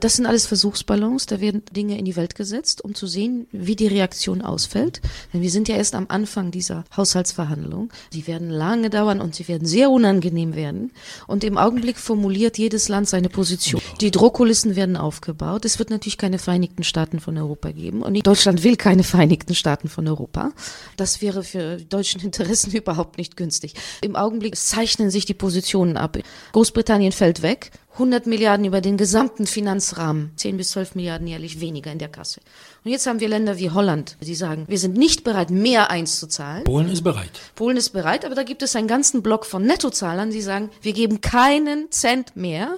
Das 0.00 0.16
sind 0.16 0.26
alles 0.26 0.46
Versuchsballons, 0.46 1.26
da 1.26 1.40
werden 1.40 1.62
Dinge 1.70 1.98
in 1.98 2.04
die 2.04 2.16
Welt 2.16 2.34
gesetzt, 2.34 2.84
um 2.84 2.94
zu 2.94 3.06
sehen, 3.06 3.46
wie 3.52 3.76
die 3.76 3.86
Reaktion 3.86 4.42
ausfällt. 4.42 5.00
Denn 5.32 5.42
wir 5.42 5.50
sind 5.50 5.68
ja 5.68 5.76
erst 5.76 5.94
am 5.94 6.06
Anfang 6.08 6.50
dieser 6.50 6.84
Haushaltsverhandlung. 6.96 7.90
Sie 8.10 8.26
werden 8.26 8.50
lange 8.50 8.90
dauern 8.90 9.20
und 9.20 9.34
sie 9.34 9.48
werden 9.48 9.66
sehr 9.66 9.90
unangenehm 9.90 10.54
werden. 10.54 10.92
Und 11.26 11.44
im 11.44 11.58
Augenblick 11.58 11.98
formuliert 11.98 12.58
jedes 12.58 12.88
Land 12.88 13.08
seine 13.08 13.28
Position. 13.28 13.80
Die 14.00 14.10
Drohkulissen 14.10 14.76
werden 14.76 14.96
aufgebaut. 14.96 15.64
Es 15.64 15.78
wird 15.78 15.90
natürlich 15.90 16.18
keine 16.18 16.38
Vereinigten 16.38 16.84
Staaten 16.84 17.20
von 17.20 17.36
Europa 17.38 17.70
geben. 17.70 18.02
Und 18.02 18.26
Deutschland 18.26 18.64
will 18.64 18.76
keine 18.76 19.04
Vereinigten 19.04 19.54
Staaten 19.54 19.88
von 19.88 20.06
Europa. 20.06 20.52
Das 20.96 21.22
wäre 21.22 21.42
für 21.42 21.76
deutschen 21.78 22.20
Interessen 22.20 22.72
überhaupt 22.74 23.18
nicht 23.18 23.36
günstig. 23.36 23.74
Im 24.02 24.16
Augenblick 24.16 24.56
zeichnen 24.56 25.10
sich 25.10 25.24
die 25.24 25.34
Positionen 25.34 25.96
ab. 25.96 26.18
Großbritannien 26.52 27.12
fällt 27.12 27.42
weg. 27.42 27.70
100 27.96 28.26
Milliarden 28.26 28.66
über 28.66 28.82
den 28.82 28.98
gesamten 28.98 29.46
Finanzrahmen, 29.46 30.30
10 30.36 30.58
bis 30.58 30.68
12 30.72 30.96
Milliarden 30.96 31.26
jährlich 31.26 31.60
weniger 31.60 31.90
in 31.90 31.98
der 31.98 32.08
Kasse. 32.08 32.42
Und 32.84 32.90
jetzt 32.90 33.06
haben 33.06 33.20
wir 33.20 33.28
Länder 33.28 33.56
wie 33.56 33.70
Holland, 33.70 34.18
die 34.20 34.34
sagen, 34.34 34.66
wir 34.68 34.78
sind 34.78 34.98
nicht 34.98 35.24
bereit, 35.24 35.48
mehr 35.48 35.90
einzuzahlen. 35.90 36.64
Polen 36.64 36.90
ist 36.90 37.02
bereit. 37.02 37.30
Polen 37.54 37.78
ist 37.78 37.90
bereit, 37.90 38.26
aber 38.26 38.34
da 38.34 38.42
gibt 38.42 38.62
es 38.62 38.76
einen 38.76 38.86
ganzen 38.86 39.22
Block 39.22 39.46
von 39.46 39.64
Nettozahlern, 39.64 40.30
die 40.30 40.42
sagen, 40.42 40.68
wir 40.82 40.92
geben 40.92 41.22
keinen 41.22 41.90
Cent 41.90 42.36
mehr 42.36 42.76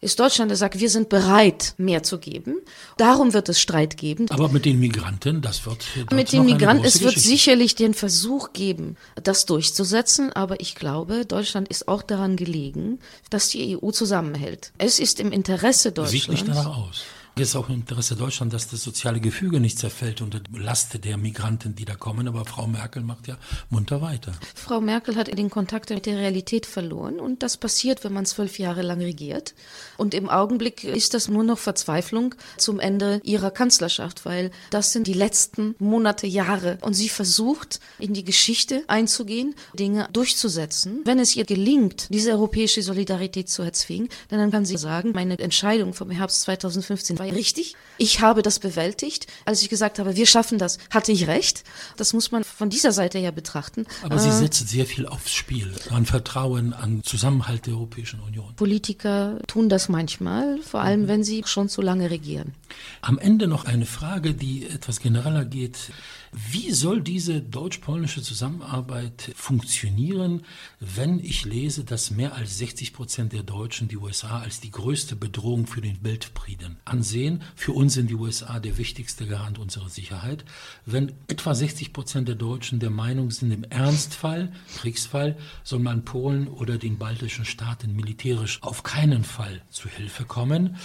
ist 0.00 0.20
Deutschland, 0.20 0.50
der 0.50 0.56
sagt, 0.56 0.78
wir 0.78 0.90
sind 0.90 1.08
bereit, 1.08 1.74
mehr 1.76 2.02
zu 2.02 2.18
geben. 2.18 2.56
Darum 2.96 3.32
wird 3.32 3.48
es 3.48 3.60
Streit 3.60 3.96
geben. 3.96 4.26
Aber 4.30 4.48
mit 4.48 4.64
den 4.64 4.78
Migranten, 4.78 5.42
das 5.42 5.66
wird 5.66 5.84
mit 6.12 6.32
den 6.32 6.44
Migranten, 6.44 6.84
es 6.84 7.00
wird 7.00 7.14
Geschichte. 7.14 7.28
sicherlich 7.28 7.74
den 7.74 7.94
Versuch 7.94 8.52
geben, 8.52 8.96
das 9.22 9.46
durchzusetzen. 9.46 10.32
Aber 10.32 10.60
ich 10.60 10.74
glaube, 10.74 11.26
Deutschland 11.26 11.68
ist 11.68 11.88
auch 11.88 12.02
daran 12.02 12.36
gelegen, 12.36 13.00
dass 13.30 13.48
die 13.48 13.76
EU 13.76 13.90
zusammenhält. 13.90 14.72
Es 14.78 14.98
ist 15.00 15.18
im 15.18 15.32
Interesse 15.32 15.92
Deutschlands. 15.92 16.12
Sieht 16.12 16.28
nicht 16.28 16.48
danach 16.48 16.76
aus. 16.76 17.02
Ist 17.38 17.54
auch 17.54 17.68
im 17.68 17.76
Interesse 17.76 18.16
Deutschland, 18.16 18.52
dass 18.52 18.68
das 18.68 18.82
soziale 18.82 19.20
Gefüge 19.20 19.60
nicht 19.60 19.78
zerfällt 19.78 20.20
unter 20.22 20.40
Last 20.56 21.04
der 21.04 21.16
Migranten, 21.16 21.76
die 21.76 21.84
da 21.84 21.94
kommen. 21.94 22.26
Aber 22.26 22.44
Frau 22.44 22.66
Merkel 22.66 23.02
macht 23.02 23.28
ja 23.28 23.36
munter 23.70 24.02
weiter. 24.02 24.32
Frau 24.56 24.80
Merkel 24.80 25.14
hat 25.14 25.28
den 25.28 25.48
Kontakt 25.48 25.90
mit 25.90 26.06
der 26.06 26.18
Realität 26.18 26.66
verloren. 26.66 27.20
Und 27.20 27.44
das 27.44 27.56
passiert, 27.56 28.02
wenn 28.02 28.12
man 28.12 28.26
zwölf 28.26 28.58
Jahre 28.58 28.82
lang 28.82 29.00
regiert. 29.00 29.54
Und 29.96 30.14
im 30.14 30.28
Augenblick 30.28 30.82
ist 30.82 31.14
das 31.14 31.28
nur 31.28 31.44
noch 31.44 31.58
Verzweiflung 31.58 32.34
zum 32.56 32.80
Ende 32.80 33.20
ihrer 33.22 33.52
Kanzlerschaft, 33.52 34.24
weil 34.24 34.50
das 34.70 34.92
sind 34.92 35.06
die 35.06 35.14
letzten 35.14 35.76
Monate, 35.78 36.26
Jahre. 36.26 36.78
Und 36.82 36.94
sie 36.94 37.08
versucht, 37.08 37.78
in 38.00 38.14
die 38.14 38.24
Geschichte 38.24 38.82
einzugehen, 38.88 39.54
Dinge 39.74 40.08
durchzusetzen. 40.12 41.02
Wenn 41.04 41.20
es 41.20 41.36
ihr 41.36 41.44
gelingt, 41.44 42.08
diese 42.10 42.32
europäische 42.32 42.82
Solidarität 42.82 43.48
zu 43.48 43.62
erzwingen, 43.62 44.08
dann 44.28 44.50
kann 44.50 44.64
sie 44.64 44.76
sagen, 44.76 45.12
meine 45.12 45.38
Entscheidung 45.38 45.94
vom 45.94 46.10
Herbst 46.10 46.40
2015 46.42 47.18
war 47.18 47.27
richtig. 47.34 47.74
Ich 47.98 48.20
habe 48.20 48.42
das 48.42 48.60
bewältigt. 48.60 49.26
Als 49.44 49.60
ich 49.62 49.68
gesagt 49.68 49.98
habe, 49.98 50.16
wir 50.16 50.26
schaffen 50.26 50.58
das, 50.58 50.78
hatte 50.90 51.10
ich 51.10 51.26
recht. 51.26 51.64
Das 51.96 52.12
muss 52.12 52.30
man 52.30 52.44
von 52.44 52.70
dieser 52.70 52.92
Seite 52.92 53.18
her 53.18 53.32
betrachten. 53.32 53.86
Aber 54.02 54.16
äh, 54.16 54.20
sie 54.20 54.32
setzt 54.32 54.68
sehr 54.68 54.86
viel 54.86 55.06
aufs 55.06 55.32
Spiel, 55.32 55.74
an 55.90 56.06
Vertrauen, 56.06 56.72
an 56.72 57.02
Zusammenhalt 57.02 57.66
der 57.66 57.74
Europäischen 57.74 58.20
Union. 58.20 58.54
Politiker 58.54 59.40
tun 59.48 59.68
das 59.68 59.88
manchmal, 59.88 60.58
vor 60.62 60.80
allem 60.80 61.02
mhm. 61.02 61.08
wenn 61.08 61.24
sie 61.24 61.42
schon 61.44 61.68
zu 61.68 61.82
lange 61.82 62.10
regieren. 62.10 62.54
Am 63.02 63.18
Ende 63.18 63.48
noch 63.48 63.64
eine 63.64 63.86
Frage, 63.86 64.34
die 64.34 64.66
etwas 64.66 65.00
genereller 65.00 65.44
geht. 65.44 65.90
Wie 66.32 66.72
soll 66.72 67.00
diese 67.00 67.40
deutsch-polnische 67.40 68.22
Zusammenarbeit 68.22 69.32
funktionieren, 69.34 70.44
wenn 70.78 71.18
ich 71.20 71.46
lese, 71.46 71.84
dass 71.84 72.10
mehr 72.10 72.34
als 72.34 72.58
60 72.58 72.92
Prozent 72.92 73.32
der 73.32 73.42
Deutschen 73.42 73.88
die 73.88 73.96
USA 73.96 74.40
als 74.40 74.60
die 74.60 74.70
größte 74.70 75.16
Bedrohung 75.16 75.66
für 75.66 75.80
den 75.80 76.04
Weltfrieden 76.04 76.76
ansehen? 76.84 77.17
Für 77.54 77.72
uns 77.72 77.94
sind 77.94 78.10
die 78.10 78.14
USA 78.14 78.60
der 78.60 78.78
wichtigste 78.78 79.26
Garant 79.26 79.58
unserer 79.58 79.88
Sicherheit. 79.88 80.44
Wenn 80.86 81.12
etwa 81.28 81.54
60 81.54 81.92
Prozent 81.92 82.28
der 82.28 82.34
Deutschen 82.34 82.78
der 82.78 82.90
Meinung 82.90 83.30
sind, 83.30 83.50
im 83.50 83.64
Ernstfall, 83.64 84.52
Kriegsfall, 84.76 85.36
soll 85.64 85.80
man 85.80 86.04
Polen 86.04 86.48
oder 86.48 86.78
den 86.78 86.98
baltischen 86.98 87.44
Staaten 87.44 87.94
militärisch 87.94 88.62
auf 88.62 88.82
keinen 88.82 89.24
Fall 89.24 89.62
zu 89.70 89.88
Hilfe 89.88 90.24
kommen, 90.24 90.76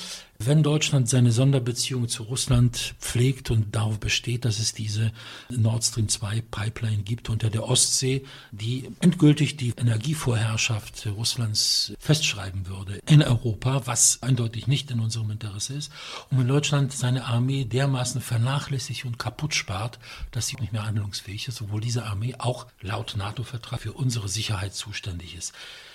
wenn 0.45 0.63
Deutschland 0.63 1.09
seine 1.09 1.31
Sonderbeziehungen 1.31 2.09
zu 2.09 2.23
Russland 2.23 2.95
pflegt 2.99 3.51
und 3.51 3.75
darauf 3.75 3.99
besteht, 3.99 4.45
dass 4.45 4.59
es 4.59 4.73
diese 4.73 5.11
Nord 5.49 5.83
Stream 5.83 6.09
2 6.09 6.41
Pipeline 6.41 7.03
gibt 7.03 7.29
unter 7.29 7.49
der 7.49 7.63
Ostsee, 7.67 8.23
die 8.51 8.89
endgültig 8.99 9.57
die 9.57 9.73
Energievorherrschaft 9.77 11.07
Russlands 11.07 11.93
festschreiben 11.99 12.67
würde 12.67 12.99
in 13.07 13.21
Europa, 13.21 13.85
was 13.85 14.21
eindeutig 14.21 14.67
nicht 14.67 14.91
in 14.91 14.99
unserem 14.99 15.31
Interesse 15.31 15.73
ist. 15.73 15.91
Und 16.29 16.39
wenn 16.39 16.47
Deutschland 16.47 16.93
seine 16.93 17.25
Armee 17.25 17.65
dermaßen 17.65 18.21
vernachlässigt 18.21 19.05
und 19.05 19.19
kaputt 19.19 19.53
spart, 19.53 19.99
dass 20.31 20.47
sie 20.47 20.57
nicht 20.59 20.73
mehr 20.73 20.85
handlungsfähig 20.85 21.47
ist, 21.47 21.61
obwohl 21.61 21.81
diese 21.81 22.05
Armee 22.05 22.35
auch 22.37 22.67
laut 22.81 23.15
NATO-Vertrag 23.17 23.81
für 23.81 23.93
unsere 23.93 24.29
Sicherheit 24.29 24.73
zuständig 24.73 25.35
ist 25.35 25.53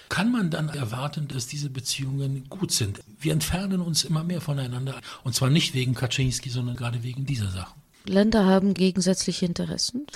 kann 0.08 0.32
man 0.32 0.50
dann 0.50 0.68
erwarten, 0.68 1.28
dass 1.28 1.46
diese 1.46 1.70
Beziehungen 1.70 2.48
gut 2.48 2.72
sind. 2.72 3.00
Wir 3.20 3.32
entfernen 3.32 3.80
uns 3.80 4.04
immer 4.04 4.24
mehr 4.24 4.40
voneinander 4.40 5.00
und 5.24 5.34
zwar 5.34 5.50
nicht 5.50 5.74
wegen 5.74 5.94
Kaczynski, 5.94 6.50
sondern 6.50 6.76
gerade 6.76 7.02
wegen 7.02 7.26
dieser 7.26 7.50
Sachen. 7.50 7.74
Länder 8.04 8.46
haben 8.46 8.74
gegensätzliche 8.74 9.46
Interessen. 9.46 10.06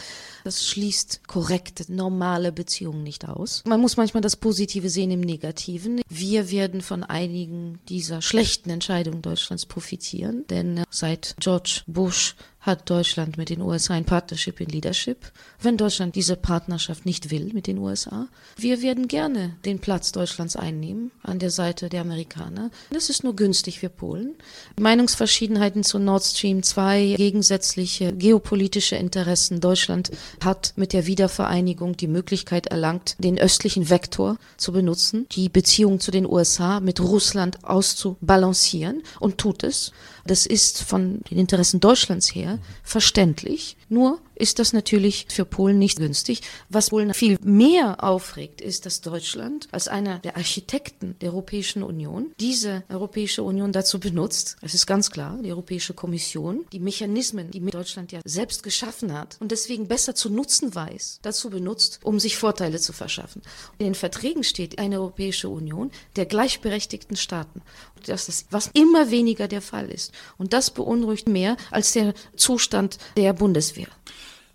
Das 0.44 0.66
schließt 0.66 1.26
korrekte, 1.26 1.90
normale 1.92 2.52
Beziehungen 2.52 3.02
nicht 3.02 3.28
aus. 3.28 3.62
Man 3.66 3.80
muss 3.80 3.96
manchmal 3.96 4.20
das 4.20 4.36
Positive 4.36 4.88
sehen 4.88 5.10
im 5.10 5.20
Negativen. 5.20 6.00
Wir 6.08 6.50
werden 6.50 6.80
von 6.80 7.04
einigen 7.04 7.78
dieser 7.88 8.22
schlechten 8.22 8.70
Entscheidungen 8.70 9.22
Deutschlands 9.22 9.66
profitieren, 9.66 10.44
denn 10.48 10.82
seit 10.90 11.36
George 11.38 11.82
Bush 11.86 12.34
hat 12.62 12.88
Deutschland 12.88 13.36
mit 13.36 13.50
den 13.50 13.60
USA 13.60 13.94
ein 13.94 14.04
Partnership 14.04 14.60
in 14.60 14.68
Leadership. 14.68 15.32
Wenn 15.60 15.76
Deutschland 15.76 16.14
diese 16.14 16.36
Partnerschaft 16.36 17.04
nicht 17.04 17.30
will 17.30 17.50
mit 17.52 17.66
den 17.66 17.78
USA, 17.78 18.28
wir 18.56 18.82
werden 18.82 19.08
gerne 19.08 19.56
den 19.64 19.80
Platz 19.80 20.12
Deutschlands 20.12 20.54
einnehmen 20.54 21.10
an 21.22 21.40
der 21.40 21.50
Seite 21.50 21.88
der 21.88 22.02
Amerikaner. 22.02 22.70
Das 22.90 23.10
ist 23.10 23.24
nur 23.24 23.34
günstig 23.34 23.80
für 23.80 23.88
Polen. 23.88 24.36
Meinungsverschiedenheiten 24.80 25.82
zu 25.82 25.98
Nord 25.98 26.22
Stream 26.22 26.62
2, 26.62 27.14
gegensätzliche 27.16 28.12
geopolitische 28.12 28.94
Interessen. 28.94 29.60
Deutschland 29.60 30.12
hat 30.42 30.72
mit 30.76 30.92
der 30.92 31.06
Wiedervereinigung 31.06 31.96
die 31.96 32.08
Möglichkeit 32.08 32.66
erlangt, 32.68 33.16
den 33.18 33.38
östlichen 33.38 33.90
Vektor 33.90 34.36
zu 34.56 34.72
benutzen, 34.72 35.26
die 35.32 35.48
Beziehung 35.48 36.00
zu 36.00 36.10
den 36.10 36.26
USA 36.26 36.80
mit 36.80 37.00
Russland 37.00 37.64
auszubalancieren 37.64 39.02
und 39.20 39.38
tut 39.38 39.62
es. 39.62 39.92
Das 40.26 40.46
ist 40.46 40.82
von 40.82 41.20
den 41.30 41.38
Interessen 41.38 41.80
Deutschlands 41.80 42.34
her 42.34 42.58
verständlich. 42.82 43.76
Nur 43.88 44.20
ist 44.34 44.58
das 44.58 44.72
natürlich 44.72 45.26
für 45.28 45.44
Polen 45.44 45.78
nicht 45.78 45.98
günstig. 45.98 46.42
Was 46.68 46.90
Polen 46.90 47.14
viel 47.14 47.38
mehr 47.42 48.02
aufregt, 48.02 48.60
ist, 48.60 48.86
dass 48.86 49.00
Deutschland 49.00 49.68
als 49.70 49.88
einer 49.88 50.18
der 50.18 50.36
Architekten 50.36 51.16
der 51.20 51.30
Europäischen 51.30 51.82
Union 51.82 52.32
diese 52.40 52.82
Europäische 52.88 53.42
Union 53.42 53.72
dazu 53.72 54.00
benutzt, 54.00 54.56
es 54.60 54.74
ist 54.74 54.86
ganz 54.86 55.10
klar, 55.10 55.38
die 55.42 55.50
Europäische 55.50 55.94
Kommission, 55.94 56.64
die 56.72 56.80
Mechanismen, 56.80 57.50
die 57.50 57.60
Deutschland 57.60 58.10
ja 58.12 58.20
selbst 58.24 58.62
geschaffen 58.62 59.12
hat 59.12 59.36
und 59.40 59.52
deswegen 59.52 59.86
besser 59.86 60.14
zu 60.14 60.30
nutzen 60.30 60.74
weiß, 60.74 61.20
dazu 61.22 61.50
benutzt, 61.50 62.00
um 62.02 62.18
sich 62.18 62.36
Vorteile 62.36 62.80
zu 62.80 62.92
verschaffen. 62.92 63.42
In 63.78 63.84
den 63.84 63.94
Verträgen 63.94 64.42
steht 64.42 64.78
eine 64.78 65.00
Europäische 65.00 65.48
Union 65.48 65.90
der 66.16 66.26
gleichberechtigten 66.26 67.16
Staaten. 67.16 67.62
Das 68.06 68.28
ist, 68.28 68.46
was 68.50 68.70
immer 68.72 69.10
weniger 69.10 69.46
der 69.46 69.62
Fall 69.62 69.88
ist. 69.88 70.11
Und 70.38 70.52
das 70.52 70.70
beunruhigt 70.70 71.28
mehr 71.28 71.56
als 71.70 71.92
der 71.92 72.14
Zustand 72.36 72.98
der 73.16 73.32
Bundeswehr. 73.32 73.88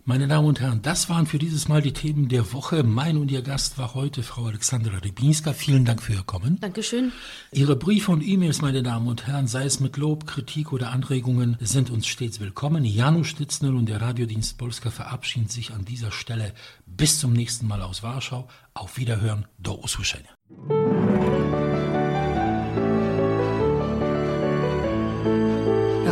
Meine 0.08 0.26
Damen 0.26 0.48
und 0.48 0.58
Herren, 0.58 0.80
das 0.80 1.10
waren 1.10 1.26
für 1.26 1.38
dieses 1.38 1.68
Mal 1.68 1.82
die 1.82 1.92
Themen 1.92 2.28
der 2.28 2.54
Woche. 2.54 2.82
Mein 2.82 3.18
und 3.18 3.30
Ihr 3.30 3.42
Gast 3.42 3.76
war 3.76 3.92
heute 3.92 4.22
Frau 4.22 4.46
Alexandra 4.46 4.96
Rybinska. 5.04 5.52
Vielen 5.52 5.84
Dank 5.84 6.02
für 6.02 6.14
Ihr 6.14 6.22
Kommen. 6.22 6.58
Dankeschön. 6.62 7.12
Ihre 7.52 7.76
Briefe 7.76 8.12
und 8.12 8.26
E-Mails, 8.26 8.62
meine 8.62 8.82
Damen 8.82 9.06
und 9.06 9.26
Herren, 9.26 9.48
sei 9.48 9.66
es 9.66 9.80
mit 9.80 9.98
Lob, 9.98 10.26
Kritik 10.26 10.72
oder 10.72 10.92
Anregungen, 10.92 11.58
sind 11.60 11.90
uns 11.90 12.06
stets 12.06 12.40
willkommen. 12.40 12.86
Janusz 12.86 13.26
Stitznel 13.26 13.74
und 13.76 13.90
der 13.90 14.00
Radiodienst 14.00 14.56
Polska 14.56 14.90
verabschieden 14.90 15.50
sich 15.50 15.72
an 15.74 15.84
dieser 15.84 16.10
Stelle. 16.10 16.54
Bis 16.86 17.18
zum 17.18 17.34
nächsten 17.34 17.66
Mal 17.66 17.82
aus 17.82 18.02
Warschau. 18.02 18.48
Auf 18.72 18.96
Wiederhören. 18.96 19.44
Do 19.58 19.74
usłyszenia. 19.74 20.30